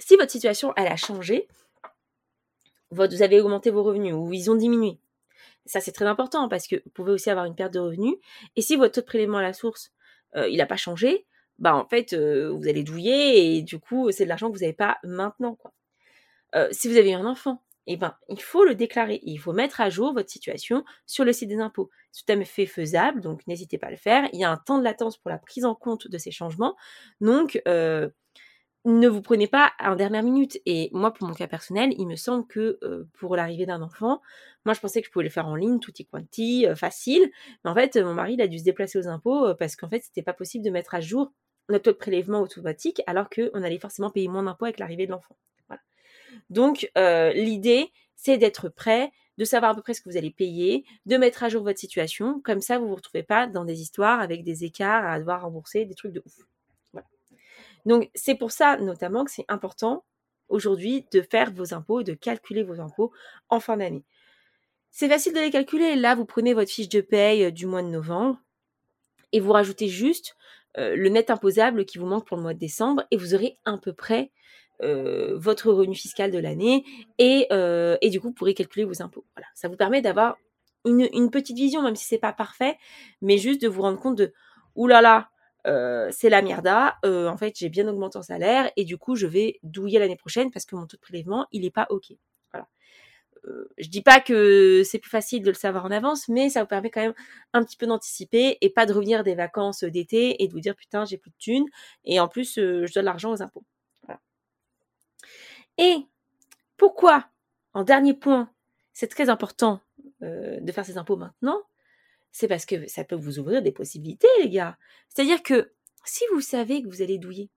si 0.01 0.17
votre 0.17 0.31
situation, 0.31 0.73
elle 0.77 0.89
a 0.89 0.97
changé, 0.97 1.47
vous 2.91 3.23
avez 3.23 3.41
augmenté 3.41 3.71
vos 3.71 3.83
revenus 3.83 4.15
ou 4.15 4.33
ils 4.33 4.51
ont 4.51 4.57
diminué. 4.57 4.99
Ça, 5.67 5.81
c'est 5.81 5.93
très 5.93 6.07
important 6.07 6.49
parce 6.49 6.67
que 6.67 6.77
vous 6.77 6.91
pouvez 6.91 7.13
aussi 7.13 7.31
avoir 7.31 7.45
une 7.45 7.55
perte 7.55 7.73
de 7.73 7.79
revenus. 7.79 8.17
Et 8.57 8.63
si 8.63 8.77
votre 8.77 8.95
taux 8.95 9.01
de 9.03 9.07
prélèvement 9.07 9.39
à 9.39 9.43
la 9.43 9.53
source, 9.53 9.93
euh, 10.37 10.49
il 10.49 10.57
n'a 10.57 10.67
pas 10.67 10.77
changé, 10.77 11.27
bah 11.59 11.77
en 11.77 11.87
fait, 11.87 12.13
euh, 12.13 12.51
vous 12.51 12.67
allez 12.67 12.83
douiller 12.83 13.57
et 13.57 13.63
du 13.63 13.79
coup, 13.79 14.11
c'est 14.11 14.25
de 14.25 14.29
l'argent 14.29 14.49
que 14.49 14.55
vous 14.55 14.63
n'avez 14.63 14.73
pas 14.73 14.99
maintenant. 15.05 15.59
Euh, 16.55 16.69
si 16.73 16.89
vous 16.89 16.97
avez 16.97 17.15
un 17.15 17.27
enfant, 17.27 17.63
eh 17.87 17.97
ben, 17.97 18.17
il 18.29 18.41
faut 18.41 18.65
le 18.65 18.75
déclarer. 18.75 19.21
Il 19.23 19.39
faut 19.39 19.53
mettre 19.53 19.81
à 19.81 19.91
jour 19.91 20.13
votre 20.13 20.31
situation 20.31 20.85
sur 21.07 21.25
le 21.25 21.33
site 21.33 21.49
des 21.49 21.61
impôts. 21.61 21.91
C'est 22.11 22.25
tout 22.25 22.33
à 22.33 22.45
fait 22.45 22.67
faisable, 22.67 23.21
donc 23.21 23.47
n'hésitez 23.47 23.79
pas 23.79 23.89
à 23.89 23.91
le 23.91 23.97
faire. 23.97 24.29
Il 24.33 24.41
y 24.41 24.45
a 24.45 24.51
un 24.51 24.57
temps 24.57 24.79
de 24.79 24.85
latence 24.85 25.19
pour 25.19 25.31
la 25.31 25.39
prise 25.39 25.65
en 25.65 25.75
compte 25.75 26.09
de 26.09 26.19
ces 26.19 26.31
changements. 26.31 26.75
Donc, 27.21 27.61
ne 28.85 29.09
vous 29.09 29.21
prenez 29.21 29.47
pas 29.47 29.73
en 29.79 29.95
dernière 29.95 30.23
minute. 30.23 30.59
Et 30.67 30.91
moi, 30.93 31.13
pour 31.13 31.29
mon 31.29 31.35
cas 31.35 31.47
personnel, 31.47 31.93
il 31.99 32.07
me 32.07 32.17
semble 32.17 32.47
que 32.47 32.79
euh, 32.83 33.05
pour 33.19 33.37
l'arrivée 33.37 33.67
d'un 33.67 33.83
enfant, 33.83 34.21
moi, 34.65 34.75
je 34.75 34.81
pensais 34.81 35.01
que 35.01 35.07
je 35.07 35.13
pouvais 35.13 35.25
le 35.25 35.31
faire 35.31 35.47
en 35.47 35.55
ligne, 35.55 35.81
tout 35.81 35.93
y 35.99 36.07
quanti, 36.07 36.67
euh, 36.67 36.75
facile. 36.75 37.31
Mais 37.65 37.71
en 37.71 37.75
fait, 37.75 37.97
mon 37.97 38.15
mari, 38.15 38.35
il 38.35 38.43
a 38.43 38.47
dû 38.47 38.59
se 38.59 38.65
déplacer 38.65 38.99
aux 38.99 39.09
impôts 39.09 39.47
euh, 39.49 39.55
parce 39.55 39.77
qu'en 39.77 39.89
fait, 39.89 40.03
c'était 40.03 40.23
pas 40.23 40.33
possible 40.33 40.65
de 40.65 40.71
mettre 40.71 40.95
à 40.95 41.01
jour 41.01 41.33
notre 41.69 41.85
taux 41.85 41.93
de 41.93 41.97
prélèvement 41.97 42.41
automatique 42.41 43.03
alors 43.07 43.29
qu'on 43.31 43.63
allait 43.63 43.79
forcément 43.79 44.11
payer 44.11 44.29
moins 44.29 44.43
d'impôts 44.43 44.65
avec 44.65 44.79
l'arrivée 44.79 45.07
de 45.07 45.13
l'enfant. 45.13 45.37
Donc, 46.49 46.91
l'idée, 46.97 47.93
c'est 48.17 48.39
d'être 48.39 48.69
prêt, 48.69 49.13
de 49.39 49.45
savoir 49.45 49.73
à 49.73 49.75
peu 49.75 49.83
près 49.83 49.95
ce 49.95 50.01
que 50.01 50.09
vous 50.09 50.17
allez 50.17 50.31
payer, 50.31 50.85
de 51.07 51.17
mettre 51.17 51.45
à 51.45 51.49
jour 51.49 51.63
votre 51.63 51.79
situation. 51.79 52.41
Comme 52.45 52.61
ça, 52.61 52.79
vous 52.79 52.85
ne 52.85 52.91
vous 52.91 52.97
retrouvez 52.97 53.23
pas 53.23 53.47
dans 53.47 53.65
des 53.65 53.81
histoires 53.83 54.21
avec 54.21 54.43
des 54.43 54.65
écarts 54.65 55.07
à 55.07 55.19
devoir 55.21 55.43
rembourser, 55.43 55.85
des 55.85 55.95
trucs 55.95 56.13
de 56.13 56.23
ouf. 56.27 56.47
Donc 57.87 58.11
c'est 58.15 58.35
pour 58.35 58.53
ça 58.53 58.77
notamment 58.77 59.25
que 59.25 59.31
c'est 59.31 59.45
important 59.49 60.05
aujourd'hui 60.49 61.07
de 61.13 61.23
faire 61.23 61.53
vos 61.53 61.73
impôts, 61.75 62.03
de 62.03 62.13
calculer 62.13 62.63
vos 62.63 62.81
impôts 62.81 63.13
en 63.49 63.61
fin 63.61 63.77
d'année. 63.77 64.05
C'est 64.91 65.09
facile 65.09 65.33
de 65.33 65.41
les 65.41 65.51
calculer. 65.51 65.95
Là, 65.95 66.15
vous 66.15 66.25
prenez 66.25 66.53
votre 66.53 66.71
fiche 66.71 66.89
de 66.89 67.01
paye 67.01 67.45
euh, 67.45 67.51
du 67.51 67.67
mois 67.67 67.83
de 67.83 67.89
novembre 67.89 68.39
et 69.33 69.41
vous 69.41 69.53
rajoutez 69.53 69.89
juste 69.89 70.37
euh, 70.79 70.97
le 70.97 71.09
net 71.09 71.31
imposable 71.31 71.85
qui 71.85 71.99
vous 71.99 72.07
manque 72.07 72.27
pour 72.27 72.37
le 72.37 72.43
mois 72.43 72.55
de 72.55 72.59
décembre 72.59 73.05
et 73.11 73.17
vous 73.17 73.35
aurez 73.35 73.57
à 73.65 73.79
peu 73.79 73.93
près 73.93 74.33
euh, 74.83 75.37
votre 75.39 75.71
revenu 75.71 75.95
fiscal 75.95 76.31
de 76.31 76.39
l'année 76.39 76.85
et, 77.19 77.47
du 78.11 78.21
coup 78.21 78.29
vous 78.29 78.35
pourrez 78.35 78.55
calculer 78.55 78.85
vos 78.85 79.03
impôts. 79.03 79.25
Voilà, 79.37 79.47
ça 79.55 79.69
vous 79.69 79.77
permet 79.77 80.03
d'avoir 80.03 80.37
une, 80.85 81.31
petite 81.31 81.57
vision, 81.57 81.83
même 81.83 81.97
si 81.97 82.07
c'est 82.07 82.19
pas 82.19 82.33
parfait, 82.33 82.77
mais 83.21 83.39
juste 83.39 83.61
de 83.63 83.69
vous 83.69 83.83
rendre 83.83 84.01
compte 84.01 84.17
de 84.17 84.33
oulala, 84.75 85.30
euh, 85.67 86.09
c'est 86.13 86.29
la 86.29 86.43
mierda. 86.43 86.97
Euh, 87.05 87.29
en 87.29 87.37
fait, 87.37 87.57
j'ai 87.59 87.69
bien 87.69 87.87
augmenté 87.89 88.19
en 88.19 88.23
salaire 88.23 88.71
et 88.77 88.85
du 88.85 88.99
coup, 88.99 89.17
je 89.17 89.27
vais 89.27 89.59
douiller 89.63 89.99
l'année 89.99 90.17
prochaine 90.17 90.51
parce 90.51 90.65
que 90.65 90.77
mon 90.77 90.87
taux 90.87 90.97
de 90.97 91.01
prélèvement, 91.01 91.47
il 91.53 91.63
n'est 91.63 91.71
pas 91.71 91.87
OK. 91.91 92.13
Voilà. 92.53 92.69
Euh, 93.47 93.69
je 93.79 93.89
dis 93.89 94.03
pas 94.03 94.21
que 94.21 94.83
c'est 94.85 94.99
plus 94.99 95.11
facile 95.11 95.43
de 95.43 95.49
le 95.49 95.55
savoir 95.55 95.85
en 95.85 95.91
avance, 95.91 96.29
mais 96.29 96.51
ça 96.51 96.61
vous 96.63 96.67
permet 96.67 96.91
quand 96.91 97.03
même 97.03 97.15
un 97.53 97.65
petit 97.65 97.77
peu 97.77 97.87
d'anticiper 97.87 98.59
et 98.61 98.71
pas 98.71 98.87
de 98.87 98.93
revenir 98.93 99.25
des 99.25 99.35
vacances 99.35 99.85
d'été 99.85 100.43
et 100.43 100.49
de 100.49 100.53
vous 100.53 100.61
dire 100.61 100.77
putain, 100.77 101.05
j'ai 101.05 101.19
plus 101.19 101.31
de 101.31 101.37
thunes 101.39 101.67
et 102.05 102.21
en 102.21 102.29
plus, 102.29 102.55
je 102.57 102.93
donne 102.93 103.05
l'argent 103.05 103.33
aux 103.33 103.43
impôts. 103.43 103.65
Et 105.79 105.97
pourquoi, 106.77 107.27
en 107.73 107.85
dernier 107.85 108.13
point, 108.15 108.51
c'est 108.93 109.09
très 109.09 109.31
important 109.31 109.81
de 110.21 110.73
faire 110.73 110.85
ces 110.85 110.99
impôts 110.99 111.17
maintenant 111.17 111.63
c'est 112.33 112.49
parce 112.49 112.67
que 112.67 112.87
ça 112.89 113.05
peut 113.05 113.17
vous 113.17 113.39
ouvrir 113.39 113.63
des 113.63 113.73
possibilités, 113.73 114.29
les 114.41 114.51
gars. 114.51 114.79
C'est-à-dire 115.09 115.43
que 115.43 115.73
si 116.05 116.25
vous 116.33 116.41
savez 116.41 116.83
que 116.83 116.89
vous 116.89 117.03
allez 117.03 117.19
douiller, 117.19 117.51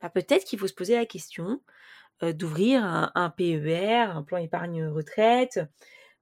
bah 0.00 0.10
peut-être 0.10 0.44
qu'il 0.44 0.58
faut 0.58 0.68
se 0.68 0.74
poser 0.74 0.94
la 0.94 1.06
question 1.06 1.60
euh, 2.22 2.32
d'ouvrir 2.32 2.82
un, 2.84 3.30
PER, 3.36 4.10
un 4.10 4.22
plan 4.22 4.38
épargne 4.38 4.86
retraite. 4.86 5.60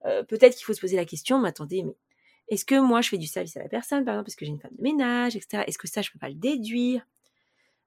Euh, 0.07 0.23
peut-être 0.25 0.57
qu'il 0.57 0.65
faut 0.65 0.75
se 0.75 0.81
poser 0.81 0.97
la 0.97 1.05
question, 1.05 1.39
mais 1.39 1.49
attendez, 1.49 1.83
mais 1.83 1.97
est-ce 2.49 2.65
que 2.65 2.79
moi 2.79 3.01
je 3.01 3.11
fais 3.11 3.19
du 3.19 3.27
service 3.27 3.57
à 3.57 3.63
la 3.63 3.69
personne, 3.69 4.05
par 4.05 4.15
exemple, 4.15 4.27
parce 4.27 4.37
que 4.37 4.45
j'ai 4.45 4.51
une 4.51 4.61
femme 4.61 4.75
de 4.77 4.83
ménage, 4.83 5.37
etc. 5.37 5.65
Est-ce 5.67 5.79
que 5.79 5.89
ça, 5.89 6.03
je 6.03 6.11
peux 6.11 6.19
pas 6.19 6.29
le 6.29 6.35
déduire? 6.35 7.07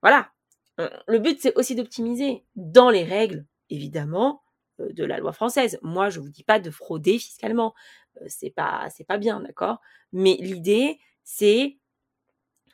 Voilà. 0.02 0.32
Euh, 0.80 0.90
le 1.08 1.20
but, 1.20 1.40
c'est 1.42 1.56
aussi 1.56 1.76
d'optimiser 1.76 2.46
dans 2.56 2.90
les 2.90 3.04
règles, 3.04 3.46
évidemment, 3.70 4.42
de 4.80 5.04
la 5.06 5.18
loi 5.18 5.32
française. 5.32 5.80
Moi, 5.82 6.10
je 6.10 6.20
vous 6.20 6.30
dis 6.30 6.44
pas 6.44 6.60
de 6.60 6.70
frauder 6.70 7.20
fiscalement 7.20 7.74
c'est 8.28 8.50
pas 8.50 8.90
c'est 8.90 9.04
pas 9.06 9.18
bien, 9.18 9.42
d'accord? 9.42 9.80
Mais 10.14 10.38
l'idée, 10.40 11.00
c'est 11.24 11.78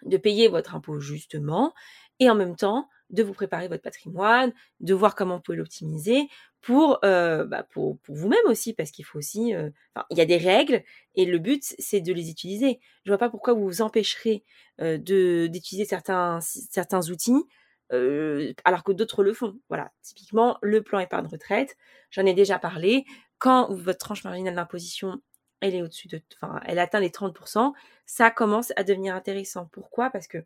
de 0.03 0.17
payer 0.17 0.47
votre 0.47 0.75
impôt 0.75 0.99
justement 0.99 1.73
et 2.19 2.29
en 2.29 2.35
même 2.35 2.55
temps 2.55 2.89
de 3.09 3.23
vous 3.23 3.33
préparer 3.33 3.67
votre 3.67 3.83
patrimoine, 3.83 4.53
de 4.79 4.93
voir 4.93 5.15
comment 5.15 5.35
vous 5.35 5.41
pouvez 5.41 5.57
l'optimiser 5.57 6.27
pour, 6.61 6.99
bah, 7.01 7.67
pour, 7.71 7.97
vous-même 8.07 8.45
aussi, 8.45 8.73
parce 8.73 8.89
qu'il 8.91 9.05
faut 9.05 9.19
aussi, 9.19 9.53
il 10.09 10.17
y 10.17 10.21
a 10.21 10.25
des 10.25 10.37
règles 10.37 10.83
et 11.15 11.25
le 11.25 11.37
but 11.37 11.75
c'est 11.77 12.01
de 12.01 12.13
les 12.13 12.29
utiliser. 12.29 12.79
Je 13.05 13.11
vois 13.11 13.17
pas 13.17 13.29
pourquoi 13.29 13.53
vous 13.53 13.65
vous 13.65 13.81
empêcherez 13.81 14.43
de 14.79 15.47
d'utiliser 15.47 15.85
certains 15.85 16.39
certains 16.41 17.09
outils 17.09 17.43
alors 18.63 18.83
que 18.83 18.91
d'autres 18.91 19.23
le 19.23 19.33
font. 19.33 19.59
Voilà, 19.69 19.91
typiquement 20.01 20.57
le 20.61 20.81
plan 20.81 20.99
épargne 20.99 21.27
retraite, 21.27 21.77
j'en 22.09 22.25
ai 22.25 22.33
déjà 22.33 22.59
parlé. 22.59 23.05
Quand 23.37 23.73
votre 23.73 23.99
tranche 23.99 24.23
marginale 24.23 24.55
d'imposition 24.55 25.21
elle 25.63 25.75
est 25.75 25.81
au-dessus 25.81 26.09
de, 26.09 26.21
enfin, 26.41 26.59
elle 26.65 26.77
atteint 26.77 26.99
les 26.99 27.09
30%, 27.09 27.71
ça 28.05 28.29
commence 28.29 28.73
à 28.75 28.83
devenir 28.83 29.15
intéressant. 29.15 29.69
Pourquoi? 29.71 30.09
Parce 30.09 30.27
que, 30.27 30.39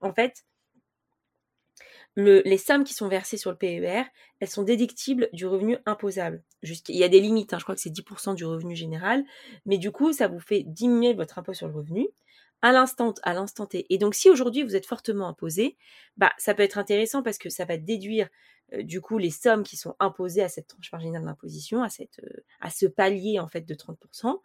en 0.00 0.14
fait, 0.14 0.44
le, 2.14 2.40
les 2.44 2.56
sommes 2.56 2.84
qui 2.84 2.94
sont 2.94 3.08
versées 3.08 3.36
sur 3.36 3.50
le 3.50 3.56
PER, 3.56 4.04
elles 4.38 4.48
sont 4.48 4.62
déductibles 4.62 5.28
du 5.32 5.46
revenu 5.46 5.78
imposable. 5.84 6.44
il 6.62 6.96
y 6.96 7.02
a 7.02 7.08
des 7.08 7.20
limites, 7.20 7.52
hein, 7.54 7.58
je 7.58 7.64
crois 7.64 7.74
que 7.74 7.80
c'est 7.80 7.90
10% 7.90 8.34
du 8.34 8.44
revenu 8.44 8.76
général, 8.76 9.24
mais 9.66 9.78
du 9.78 9.90
coup, 9.90 10.12
ça 10.12 10.28
vous 10.28 10.40
fait 10.40 10.62
diminuer 10.62 11.12
votre 11.12 11.40
impôt 11.40 11.52
sur 11.52 11.66
le 11.66 11.74
revenu 11.74 12.08
à 12.62 12.72
l'instant 12.72 13.14
à 13.22 13.32
l'instant 13.34 13.66
T. 13.66 13.86
Et 13.90 13.98
donc 13.98 14.14
si 14.14 14.30
aujourd'hui 14.30 14.62
vous 14.62 14.76
êtes 14.76 14.86
fortement 14.86 15.28
imposé, 15.28 15.76
bah 16.16 16.32
ça 16.38 16.54
peut 16.54 16.62
être 16.62 16.78
intéressant 16.78 17.22
parce 17.22 17.38
que 17.38 17.48
ça 17.50 17.64
va 17.64 17.76
déduire 17.76 18.28
euh, 18.74 18.82
du 18.82 19.00
coup 19.00 19.18
les 19.18 19.30
sommes 19.30 19.62
qui 19.62 19.76
sont 19.76 19.96
imposées 19.98 20.42
à 20.42 20.48
cette 20.48 20.68
tranche 20.68 20.92
marginale 20.92 21.24
d'imposition, 21.24 21.82
à 21.82 21.88
cette 21.88 22.20
euh, 22.20 22.44
à 22.60 22.70
ce 22.70 22.86
palier 22.86 23.40
en 23.40 23.48
fait 23.48 23.62
de 23.62 23.74
30%. 23.74 24.40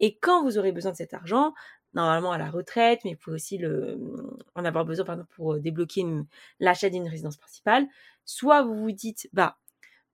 Et 0.00 0.18
quand 0.18 0.42
vous 0.42 0.58
aurez 0.58 0.72
besoin 0.72 0.92
de 0.92 0.96
cet 0.96 1.14
argent, 1.14 1.54
normalement 1.94 2.32
à 2.32 2.38
la 2.38 2.50
retraite, 2.50 3.00
mais 3.04 3.12
vous 3.12 3.18
pouvez 3.18 3.36
aussi 3.36 3.58
le, 3.58 3.98
en 4.54 4.64
avoir 4.64 4.84
besoin 4.84 5.04
par 5.04 5.14
exemple 5.14 5.34
pour 5.34 5.54
euh, 5.54 5.60
débloquer 5.60 6.04
l'achat 6.58 6.90
d'une 6.90 7.08
résidence 7.08 7.36
principale, 7.36 7.86
soit 8.24 8.62
vous 8.62 8.74
vous 8.74 8.92
dites 8.92 9.28
bah 9.32 9.58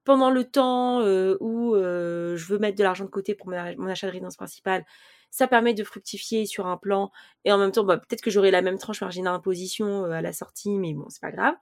pendant 0.04 0.30
le 0.30 0.44
temps 0.44 1.00
où 1.02 1.74
je 1.74 2.44
veux 2.46 2.58
mettre 2.58 2.78
de 2.78 2.82
l'argent 2.82 3.04
de 3.04 3.10
côté 3.10 3.34
pour 3.34 3.48
mon 3.48 3.86
achat 3.88 4.06
de 4.06 4.12
résidence 4.12 4.36
principale, 4.36 4.86
ça 5.30 5.47
permet 5.47 5.75
de 5.75 5.85
fructifier 5.85 6.47
sur 6.47 6.66
un 6.66 6.76
plan 6.76 7.11
et 7.44 7.52
en 7.52 7.58
même 7.58 7.73
temps, 7.73 7.85
bah, 7.85 7.99
peut-être 7.99 8.23
que 8.23 8.30
j'aurai 8.30 8.50
la 8.50 8.62
même 8.62 8.78
tranche 8.78 9.00
marginale 9.00 9.35
d'imposition 9.35 10.04
à 10.04 10.23
la 10.23 10.32
sortie, 10.32 10.78
mais 10.78 10.94
bon, 10.94 11.06
c'est 11.08 11.20
pas 11.20 11.30
grave. 11.30 11.54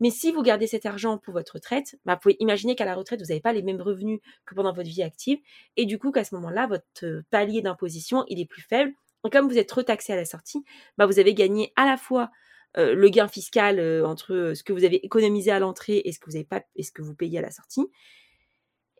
Mais 0.00 0.10
si 0.10 0.32
vous 0.32 0.42
gardez 0.42 0.66
cet 0.66 0.86
argent 0.86 1.18
pour 1.18 1.34
votre 1.34 1.54
retraite, 1.54 1.98
bah, 2.04 2.14
vous 2.14 2.20
pouvez 2.20 2.36
imaginer 2.40 2.74
qu'à 2.74 2.84
la 2.84 2.94
retraite, 2.94 3.20
vous 3.20 3.28
n'avez 3.28 3.40
pas 3.40 3.52
les 3.52 3.62
mêmes 3.62 3.80
revenus 3.80 4.20
que 4.46 4.54
pendant 4.54 4.72
votre 4.72 4.88
vie 4.88 5.02
active 5.02 5.38
et 5.76 5.86
du 5.86 5.98
coup 5.98 6.10
qu'à 6.12 6.24
ce 6.24 6.34
moment-là, 6.36 6.66
votre 6.66 7.22
palier 7.30 7.62
d'imposition, 7.62 8.24
il 8.28 8.40
est 8.40 8.46
plus 8.46 8.62
faible. 8.62 8.92
Et 9.26 9.30
comme 9.30 9.48
vous 9.48 9.58
êtes 9.58 9.70
retaxé 9.70 10.12
à 10.12 10.16
la 10.16 10.24
sortie, 10.24 10.64
bah, 10.96 11.06
vous 11.06 11.18
avez 11.18 11.34
gagné 11.34 11.72
à 11.76 11.86
la 11.86 11.96
fois 11.96 12.30
le 12.76 13.08
gain 13.08 13.26
fiscal 13.26 14.04
entre 14.04 14.52
ce 14.54 14.62
que 14.62 14.72
vous 14.72 14.84
avez 14.84 15.04
économisé 15.04 15.50
à 15.50 15.58
l'entrée 15.58 16.02
et 16.04 16.12
ce 16.12 16.20
que 16.20 17.02
vous 17.02 17.14
payez 17.16 17.40
à 17.40 17.42
la 17.42 17.50
sortie. 17.50 17.90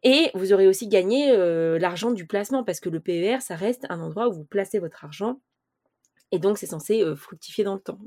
Et 0.02 0.30
vous 0.34 0.52
aurez 0.52 0.66
aussi 0.66 0.88
gagné 0.88 1.36
l'argent 1.78 2.10
du 2.10 2.26
placement 2.26 2.64
parce 2.64 2.80
que 2.80 2.88
le 2.88 3.00
PER, 3.00 3.40
ça 3.40 3.56
reste 3.56 3.86
un 3.90 4.00
endroit 4.00 4.28
où 4.28 4.32
vous 4.32 4.44
placez 4.44 4.78
votre 4.78 5.04
argent. 5.04 5.40
Et 6.32 6.38
donc, 6.38 6.58
c'est 6.58 6.66
censé 6.66 7.04
fructifier 7.16 7.64
dans 7.64 7.74
le 7.74 7.80
temps. 7.80 7.98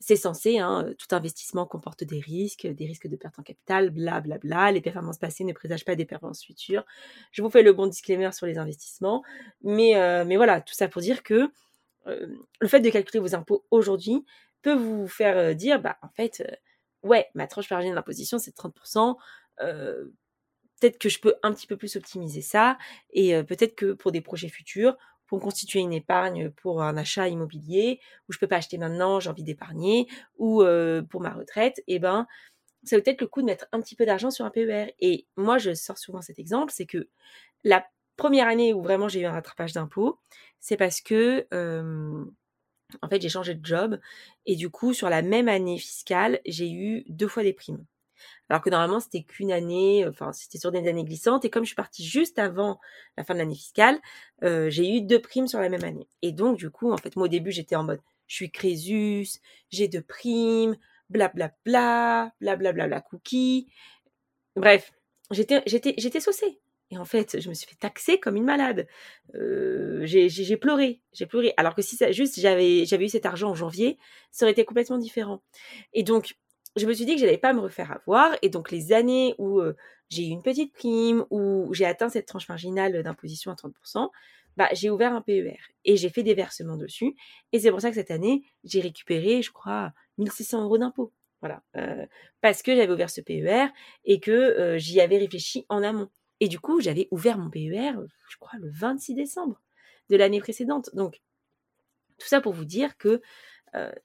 C'est 0.00 0.16
censé, 0.16 0.58
hein, 0.58 0.92
tout 0.98 1.14
investissement 1.14 1.66
comporte 1.66 2.04
des 2.04 2.20
risques, 2.20 2.66
des 2.66 2.86
risques 2.86 3.08
de 3.08 3.16
perte 3.16 3.38
en 3.38 3.42
capital, 3.42 3.90
blablabla. 3.90 4.38
Bla, 4.38 4.56
bla. 4.56 4.72
Les 4.72 4.80
performances 4.80 5.18
passées 5.18 5.44
ne 5.44 5.52
présagent 5.52 5.84
pas 5.84 5.96
des 5.96 6.04
performances 6.04 6.44
futures. 6.44 6.84
Je 7.32 7.42
vous 7.42 7.50
fais 7.50 7.62
le 7.62 7.72
bon 7.72 7.86
disclaimer 7.86 8.30
sur 8.32 8.46
les 8.46 8.58
investissements. 8.58 9.22
Mais, 9.62 10.24
mais 10.24 10.36
voilà, 10.36 10.60
tout 10.60 10.74
ça 10.74 10.88
pour 10.88 11.02
dire 11.02 11.22
que 11.22 11.50
le 12.06 12.68
fait 12.68 12.80
de 12.80 12.90
calculer 12.90 13.20
vos 13.20 13.34
impôts 13.34 13.64
aujourd'hui 13.70 14.24
peut 14.62 14.74
vous 14.74 15.08
faire 15.08 15.54
dire, 15.54 15.80
bah, 15.80 15.96
en 16.02 16.08
fait, 16.10 16.44
ouais, 17.02 17.28
ma 17.34 17.46
tranche 17.46 17.70
marginale 17.70 17.96
d'imposition, 17.96 18.38
c'est 18.38 18.54
30% 18.56 19.16
peut-être 20.80 20.98
que 20.98 21.08
je 21.08 21.20
peux 21.20 21.34
un 21.42 21.52
petit 21.52 21.66
peu 21.66 21.76
plus 21.76 21.96
optimiser 21.96 22.42
ça 22.42 22.78
et 23.12 23.42
peut-être 23.44 23.74
que 23.74 23.92
pour 23.92 24.12
des 24.12 24.20
projets 24.20 24.48
futurs, 24.48 24.96
pour 25.26 25.40
constituer 25.40 25.80
une 25.80 25.92
épargne 25.92 26.50
pour 26.50 26.82
un 26.82 26.96
achat 26.96 27.28
immobilier 27.28 28.00
où 28.28 28.32
je 28.32 28.38
peux 28.38 28.46
pas 28.46 28.56
acheter 28.56 28.78
maintenant, 28.78 29.20
j'ai 29.20 29.30
envie 29.30 29.44
d'épargner 29.44 30.08
ou 30.38 30.62
pour 31.10 31.20
ma 31.20 31.30
retraite, 31.30 31.78
et 31.86 31.96
eh 31.96 31.98
ben 31.98 32.26
ça 32.84 32.96
vaut 32.96 33.02
peut-être 33.02 33.20
le 33.20 33.26
coup 33.26 33.40
de 33.40 33.46
mettre 33.46 33.66
un 33.72 33.80
petit 33.80 33.96
peu 33.96 34.06
d'argent 34.06 34.30
sur 34.30 34.44
un 34.44 34.50
PER. 34.50 34.94
Et 35.00 35.26
moi, 35.36 35.58
je 35.58 35.74
sors 35.74 35.98
souvent 35.98 36.22
cet 36.22 36.38
exemple, 36.38 36.72
c'est 36.72 36.86
que 36.86 37.08
la 37.64 37.84
première 38.16 38.48
année 38.48 38.72
où 38.72 38.82
vraiment 38.82 39.08
j'ai 39.08 39.20
eu 39.20 39.26
un 39.26 39.32
rattrapage 39.32 39.72
d'impôts, 39.72 40.18
c'est 40.60 40.76
parce 40.76 41.00
que 41.00 41.46
en 43.02 43.08
fait 43.08 43.20
j'ai 43.20 43.28
changé 43.28 43.54
de 43.54 43.64
job 43.64 44.00
et 44.46 44.56
du 44.56 44.70
coup 44.70 44.94
sur 44.94 45.10
la 45.10 45.22
même 45.22 45.48
année 45.48 45.78
fiscale, 45.78 46.40
j'ai 46.46 46.70
eu 46.70 47.04
deux 47.08 47.28
fois 47.28 47.42
des 47.42 47.52
primes 47.52 47.84
alors 48.48 48.62
que 48.62 48.70
normalement 48.70 49.00
c'était 49.00 49.22
qu'une 49.22 49.52
année, 49.52 50.06
enfin 50.08 50.32
c'était 50.32 50.58
sur 50.58 50.72
des 50.72 50.88
années 50.88 51.04
glissantes, 51.04 51.44
et 51.44 51.50
comme 51.50 51.64
je 51.64 51.68
suis 51.68 51.76
partie 51.76 52.04
juste 52.04 52.38
avant 52.38 52.80
la 53.16 53.24
fin 53.24 53.34
de 53.34 53.38
l'année 53.38 53.54
fiscale, 53.54 53.98
euh, 54.42 54.70
j'ai 54.70 54.96
eu 54.96 55.00
deux 55.02 55.20
primes 55.20 55.46
sur 55.46 55.60
la 55.60 55.68
même 55.68 55.84
année. 55.84 56.08
Et 56.22 56.32
donc 56.32 56.56
du 56.58 56.70
coup, 56.70 56.92
en 56.92 56.96
fait, 56.96 57.16
moi 57.16 57.26
au 57.26 57.28
début 57.28 57.52
j'étais 57.52 57.76
en 57.76 57.84
mode, 57.84 58.00
je 58.26 58.34
suis 58.34 58.50
Crésus, 58.50 59.40
j'ai 59.70 59.88
deux 59.88 60.02
primes, 60.02 60.76
blablabla, 61.10 62.32
blablabla, 62.40 62.86
bla, 62.86 63.00
cookie. 63.00 63.68
Bref, 64.56 64.92
j'étais, 65.30 66.20
saucée. 66.20 66.60
Et 66.90 66.96
en 66.96 67.04
fait, 67.04 67.40
je 67.40 67.48
me 67.48 67.54
suis 67.54 67.68
fait 67.68 67.76
taxer 67.76 68.18
comme 68.18 68.36
une 68.36 68.44
malade. 68.44 68.86
Euh, 69.34 70.02
j'ai 70.04 70.56
pleuré, 70.56 71.00
j'ai 71.12 71.26
pleuré. 71.26 71.52
Alors 71.56 71.74
que 71.74 71.82
si 71.82 71.96
ça, 71.96 72.12
juste 72.12 72.38
j'avais 72.40 72.82
eu 72.82 73.08
cet 73.08 73.26
argent 73.26 73.50
en 73.50 73.54
janvier, 73.54 73.98
ça 74.30 74.44
aurait 74.44 74.52
été 74.52 74.64
complètement 74.64 74.98
différent. 74.98 75.42
Et 75.92 76.02
donc, 76.02 76.36
je 76.78 76.86
me 76.86 76.92
suis 76.92 77.04
dit 77.04 77.14
que 77.14 77.20
j'allais 77.20 77.38
pas 77.38 77.52
me 77.52 77.60
refaire 77.60 77.92
avoir. 77.92 78.36
Et 78.42 78.48
donc, 78.48 78.70
les 78.70 78.92
années 78.92 79.34
où 79.38 79.60
j'ai 80.08 80.26
eu 80.26 80.30
une 80.30 80.42
petite 80.42 80.72
prime, 80.72 81.24
où 81.30 81.72
j'ai 81.74 81.84
atteint 81.84 82.08
cette 82.08 82.26
tranche 82.26 82.48
marginale 82.48 83.02
d'imposition 83.02 83.50
à 83.50 83.54
30%, 83.54 84.08
bah, 84.56 84.68
j'ai 84.72 84.90
ouvert 84.90 85.14
un 85.14 85.20
PER 85.20 85.58
et 85.84 85.96
j'ai 85.96 86.08
fait 86.08 86.22
des 86.22 86.34
versements 86.34 86.76
dessus. 86.76 87.14
Et 87.52 87.60
c'est 87.60 87.70
pour 87.70 87.80
ça 87.80 87.90
que 87.90 87.94
cette 87.94 88.10
année, 88.10 88.42
j'ai 88.64 88.80
récupéré, 88.80 89.42
je 89.42 89.52
crois, 89.52 89.92
1600 90.18 90.64
euros 90.64 90.78
d'impôts. 90.78 91.12
Voilà. 91.40 91.62
parce 92.40 92.62
que 92.62 92.74
j'avais 92.74 92.92
ouvert 92.92 93.10
ce 93.10 93.20
PER 93.20 93.68
et 94.04 94.18
que 94.18 94.76
j'y 94.76 95.00
avais 95.00 95.18
réfléchi 95.18 95.64
en 95.68 95.84
amont. 95.84 96.10
Et 96.40 96.48
du 96.48 96.58
coup, 96.58 96.80
j'avais 96.80 97.08
ouvert 97.10 97.38
mon 97.38 97.50
PER, 97.50 97.92
je 98.28 98.36
crois, 98.38 98.58
le 98.58 98.68
26 98.70 99.14
décembre 99.14 99.60
de 100.10 100.16
l'année 100.16 100.40
précédente. 100.40 100.90
Donc, 100.94 101.20
tout 102.18 102.26
ça 102.26 102.40
pour 102.40 102.52
vous 102.52 102.64
dire 102.64 102.96
que 102.96 103.22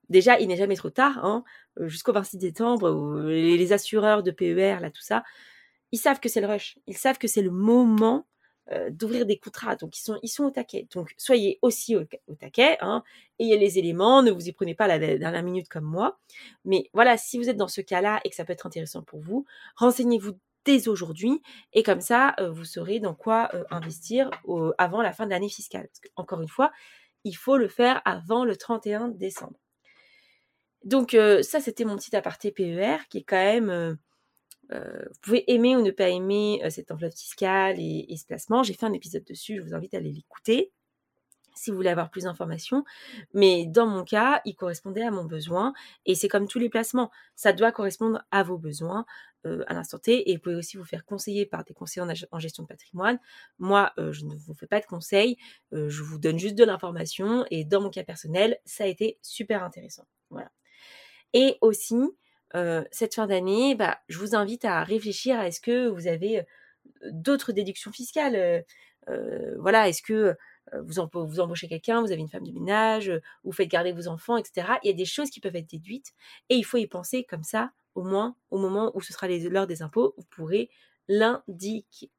déjà, 0.10 0.40
il 0.40 0.48
n'est 0.48 0.58
jamais 0.58 0.76
trop 0.76 0.90
tard, 0.90 1.24
hein, 1.24 1.44
jusqu'au 1.82 2.14
26 2.14 2.38
décembre, 2.38 3.24
les, 3.30 3.74
assureurs 3.74 4.24
de 4.24 4.32
PER, 4.32 4.78
là, 4.82 4.90
tout 4.90 5.02
ça, 5.02 5.24
ils 5.92 5.98
savent 5.98 6.20
que 6.20 6.30
c'est 6.30 6.42
le 6.42 6.48
rush, 6.48 6.78
ils 6.88 6.98
savent 6.98 7.18
que 7.18 7.28
c'est 7.28 7.42
le 7.42 7.52
moment 7.52 8.26
d'ouvrir 8.90 9.26
des 9.26 9.38
contrats, 9.38 9.76
donc 9.76 9.98
ils 9.98 10.02
sont, 10.02 10.18
ils 10.24 10.30
sont 10.30 10.46
au 10.46 10.50
taquet. 10.50 10.88
Donc 10.96 11.14
soyez 11.18 11.60
aussi 11.62 11.98
au, 11.98 12.06
taquet, 12.40 12.78
hein, 12.80 13.04
ayez 13.38 13.58
les 13.58 13.78
éléments, 13.78 14.24
ne 14.24 14.32
vous 14.32 14.48
y 14.48 14.54
prenez 14.54 14.74
pas 14.74 14.88
la 14.88 15.00
dernière 15.00 15.44
minute 15.44 15.68
comme 15.68 15.84
moi. 15.84 16.18
Mais 16.64 16.90
voilà, 16.94 17.18
si 17.18 17.38
vous 17.38 17.50
êtes 17.50 17.58
dans 17.58 17.68
ce 17.68 17.82
cas-là 17.82 18.22
et 18.24 18.30
que 18.30 18.36
ça 18.36 18.46
peut 18.46 18.54
être 18.54 18.66
intéressant 18.66 19.04
pour 19.04 19.20
vous, 19.20 19.46
renseignez-vous 19.76 20.40
dès 20.66 20.88
aujourd'hui 20.88 21.42
et 21.74 21.84
comme 21.84 22.02
ça, 22.02 22.36
vous 22.52 22.66
saurez 22.66 23.00
dans 23.00 23.14
quoi 23.14 23.52
investir 23.70 24.30
avant 24.78 25.02
la 25.02 25.12
fin 25.12 25.26
de 25.26 25.32
l'année 25.32 25.50
fiscale. 25.50 25.90
encore 26.16 26.42
une 26.42 26.48
fois, 26.48 26.72
il 27.24 27.34
faut 27.34 27.58
le 27.58 27.68
faire 27.68 28.02
avant 28.06 28.46
le 28.46 28.56
31 28.56 29.10
décembre. 29.10 29.60
Donc 30.84 31.18
ça, 31.42 31.62
c'était 31.62 31.86
mon 31.86 31.96
petit 31.96 32.16
aparté 32.16 32.52
PER 32.52 32.98
qui 33.10 33.20
est 33.20 33.24
quand 33.24 33.38
même... 33.38 33.98
vous 34.70 35.20
pouvez 35.22 35.50
aimer 35.52 35.78
ou 35.78 35.82
ne 35.82 35.92
pas 35.92 36.10
aimer 36.10 36.62
cette 36.70 36.92
enveloppe 36.92 37.14
fiscale 37.14 37.80
et, 37.80 38.06
et 38.10 38.18
ce 38.18 38.26
placement. 38.26 38.64
J'ai 38.64 38.74
fait 38.74 38.86
un 38.86 38.94
épisode 38.94 39.24
dessus, 39.24 39.58
je 39.58 39.62
vous 39.62 39.74
invite 39.74 39.94
à 39.94 39.98
aller 39.98 40.12
l'écouter 40.12 40.74
si 41.56 41.72
vous 41.72 41.78
voulez 41.78 41.90
avoir 41.90 42.10
plus 42.10 42.24
d'informations. 42.24 42.84
Mais 43.34 43.66
dans 43.66 43.88
mon 43.88 44.04
cas, 44.04 44.42
il 44.46 44.56
correspondait 44.56 45.04
à 45.04 45.12
mon 45.12 45.26
besoin. 45.26 45.74
Et 46.06 46.16
c'est 46.16 46.28
comme 46.28 46.48
tous 46.48 46.60
les 46.60 46.70
placements, 46.70 47.12
ça 47.36 47.54
doit 47.54 47.72
correspondre 47.72 48.24
à 48.32 48.44
vos 48.44 48.58
besoins 48.58 49.06
à 49.68 49.74
l'instant 49.74 50.00
T. 50.00 50.32
Et 50.32 50.36
vous 50.36 50.42
pouvez 50.42 50.56
aussi 50.56 50.78
vous 50.78 50.86
faire 50.86 51.06
conseiller 51.06 51.46
par 51.46 51.64
des 51.64 51.74
conseillers 51.74 52.06
en, 52.32 52.40
gestion 52.40 52.64
de 52.64 52.68
patrimoine. 52.68 53.20
Moi, 53.60 53.92
je 53.98 54.26
ne 54.26 54.36
vous 54.36 54.54
fais 54.54 54.68
pas 54.68 54.80
de 54.80 54.86
conseils, 54.86 55.38
je 55.72 56.02
vous 56.02 56.18
donne 56.18 56.40
juste 56.40 56.56
de 56.56 56.64
l'information. 56.64 57.46
Et 57.52 57.66
dans 57.66 57.82
mon 57.82 57.90
cas 57.90 58.04
personnel, 58.04 58.58
ça 58.66 58.86
a 58.86 58.88
été 58.88 59.20
super 59.22 59.64
intéressant. 59.64 60.08
Voilà. 60.30 60.52
Et 61.34 61.58
aussi, 61.62 61.98
cette 62.92 63.16
fin 63.16 63.28
d'année, 63.28 63.76
bah, 63.76 64.00
je 64.08 64.18
vous 64.20 64.36
invite 64.36 64.66
à 64.66 64.84
réfléchir 64.84 65.38
à 65.40 65.48
est-ce 65.48 65.62
que 65.62 65.88
vous 65.88 66.08
avez 66.08 66.46
d'autres 67.12 67.52
déductions 67.52 67.92
fiscales. 67.92 68.64
voilà, 69.58 69.90
est-ce 69.90 70.02
que 70.02 70.36
vous, 70.82 71.08
vous 71.14 71.40
embauchez 71.40 71.68
quelqu'un, 71.68 72.02
vous 72.02 72.12
avez 72.12 72.22
une 72.22 72.30
femme 72.30 72.46
de 72.46 72.52
ménage, 72.52 73.12
vous 73.44 73.52
faites 73.52 73.70
garder 73.70 73.92
vos 73.92 74.08
enfants, 74.08 74.38
etc. 74.38 74.68
Il 74.84 74.88
y 74.88 74.94
a 74.94 74.96
des 74.96 75.06
choses 75.06 75.30
qui 75.30 75.40
peuvent 75.40 75.56
être 75.56 75.70
déduites 75.70 76.14
et 76.50 76.56
il 76.56 76.64
faut 76.64 76.78
y 76.78 76.88
penser 76.88 77.24
comme 77.24 77.44
ça, 77.44 77.72
au 77.96 78.04
moins 78.04 78.36
au 78.50 78.58
moment 78.58 78.92
où 78.96 79.02
ce 79.02 79.14
sera 79.14 79.28
l'heure 79.28 79.68
des 79.68 79.82
impôts, 79.82 80.14
vous 80.18 80.26
pourrez 80.30 80.70
l'indiquer. 81.08 82.10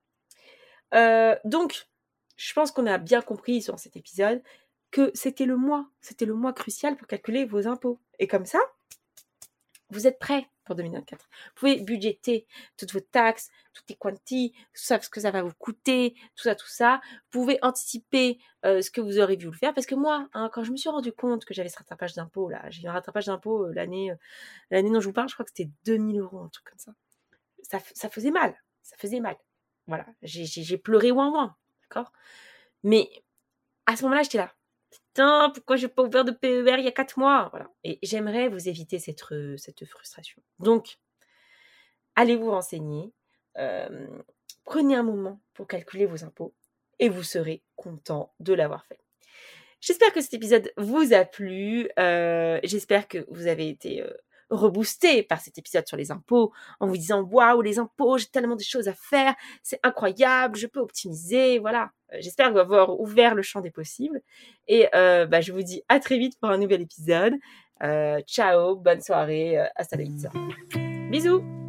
donc, 1.45 1.89
je 2.37 2.53
pense 2.53 2.71
qu'on 2.73 2.87
a 2.87 2.99
bien 2.99 3.23
compris 3.23 3.63
sur 3.63 3.79
cet 3.79 3.97
épisode 3.97 4.43
que 4.91 5.11
c'était 5.15 5.47
le 5.47 5.57
mois, 5.57 5.89
c'était 6.01 6.25
le 6.25 6.35
mois 6.35 6.53
crucial 6.53 6.97
pour 6.97 7.07
calculer 7.07 7.45
vos 7.45 7.67
impôts. 7.67 8.01
Et 8.19 8.29
comme 8.29 8.47
ça, 8.47 8.61
vous 9.91 10.07
êtes 10.07 10.19
prêt 10.19 10.49
pour 10.65 10.75
2024. 10.75 11.21
Vous 11.21 11.53
pouvez 11.55 11.81
budgéter 11.81 12.47
toutes 12.77 12.93
vos 12.93 13.01
taxes, 13.01 13.51
toutes 13.73 13.89
les 13.89 13.97
quantités, 13.97 14.53
tout 14.73 14.83
ça, 14.83 15.01
ce 15.01 15.09
que 15.09 15.21
ça 15.21 15.31
va 15.31 15.43
vous 15.43 15.53
coûter, 15.59 16.15
tout 16.37 16.45
ça, 16.45 16.55
tout 16.55 16.69
ça. 16.69 17.01
Vous 17.33 17.41
pouvez 17.41 17.59
anticiper 17.63 18.39
euh, 18.65 18.81
ce 18.83 18.91
que 18.91 19.01
vous 19.01 19.19
aurez 19.19 19.37
vu 19.37 19.47
le 19.47 19.53
faire. 19.53 19.75
Parce 19.75 19.87
que 19.87 19.95
moi, 19.95 20.29
hein, 20.33 20.51
quand 20.53 20.65
je 20.65 20.73
me 20.73 20.77
suis 20.77 20.89
rendu 20.89 21.13
compte 21.13 21.45
que 21.45 21.55
j'avais 21.55 21.69
ce 21.69 21.79
rattrapage 21.79 22.15
d'impôt, 22.15 22.49
là, 22.49 22.63
j'ai 22.71 22.83
eu 22.83 22.89
un 22.89 22.93
rattrapage 22.93 23.27
d'impôt 23.27 23.67
euh, 23.67 23.73
l'année, 23.75 24.11
euh, 24.11 24.17
l'année 24.71 24.91
dont 24.91 25.01
je 25.01 25.07
vous 25.07 25.13
parle, 25.13 25.29
je 25.29 25.35
crois 25.35 25.45
que 25.45 25.53
c'était 25.55 25.71
2000 25.85 26.21
euros, 26.21 26.41
un 26.41 26.49
truc 26.49 26.67
comme 26.67 26.79
ça. 26.79 26.93
Ça, 27.63 27.79
ça 27.95 28.09
faisait 28.09 28.31
mal. 28.31 28.55
Ça 28.83 28.97
faisait 28.99 29.21
mal. 29.21 29.37
Voilà. 29.87 30.07
J'ai, 30.23 30.79
pleuré 30.79 31.11
ouin 31.11 31.31
ouin. 31.31 31.57
D'accord? 31.83 32.13
Mais 32.83 33.09
à 33.87 33.97
ce 33.97 34.03
moment-là, 34.05 34.23
j'étais 34.23 34.39
là 34.39 34.55
putain, 35.15 35.51
pourquoi 35.55 35.77
j'ai 35.77 35.87
pas 35.87 36.03
ouvert 36.03 36.25
de 36.25 36.33
PER 36.33 36.77
il 36.79 36.85
y 36.85 36.89
a 36.89 36.93
quatre 36.93 37.19
mois? 37.19 37.53
Et 37.85 37.99
j'aimerais 38.03 38.49
vous 38.49 38.69
éviter 38.69 38.99
cette, 38.99 39.23
cette 39.57 39.85
frustration. 39.85 40.43
Donc, 40.59 40.99
allez 42.17 42.37
vous 42.37 42.51
renseigner. 42.51 43.13
prenez 44.65 44.97
un 44.97 45.05
moment 45.05 45.41
pour 45.53 45.69
calculer 45.69 46.07
vos 46.07 46.25
impôts 46.25 46.55
et 46.99 47.09
vous 47.09 47.23
serez 47.23 47.63
content 47.77 48.35
de 48.41 48.55
l'avoir 48.55 48.85
fait. 48.87 48.99
J'espère 49.81 50.13
que 50.13 50.21
cet 50.21 50.35
épisode 50.35 50.73
vous 50.77 51.13
a 51.13 51.25
plu. 51.25 51.89
J'espère 52.65 53.07
que 53.07 53.25
vous 53.29 53.47
avez 53.47 53.69
été 53.69 54.05
reboosté 54.57 55.23
par 55.23 55.41
cet 55.41 55.59
épisode 55.59 55.87
sur 55.87 55.97
les 55.97 56.11
impôts 56.11 56.53
en 56.81 56.87
vous 56.87 56.97
disant 56.97 57.23
waouh 57.23 57.63
les 57.63 57.79
impôts 57.79 58.19
j'ai 58.19 58.27
tellement 58.27 58.57
de 58.57 58.63
choses 58.63 58.89
à 58.89 58.95
faire 58.95 59.35
c'est 59.63 59.81
incroyable 59.83 60.57
je 60.57 60.67
peux 60.67 60.81
optimiser 60.81 61.59
voilà. 61.59 61.91
Euh, 62.13 62.19
j'espère 62.21 62.57
avoir 62.57 63.01
ouvert 63.01 63.35
le 63.35 63.43
champ 63.43 63.61
des 63.61 63.71
possibles. 63.71 64.21
Et 64.69 64.89
euh, 64.95 65.27
bah, 65.27 65.41
je 65.41 65.53
vous 65.53 65.63
dis 65.63 65.83
à 65.89 66.01
très 66.01 66.19
vite 66.19 66.39
pour 66.41 66.51
un 66.51 66.59
nouvel 66.59 66.83
épisode. 66.83 67.35
Euh, 67.83 68.21
ciao 68.21 68.77
bonne 68.77 69.01
soirée 69.01 69.59
hasta 69.75 69.97
la 69.97 70.05
vista 70.05 70.31
bisous 71.11 71.64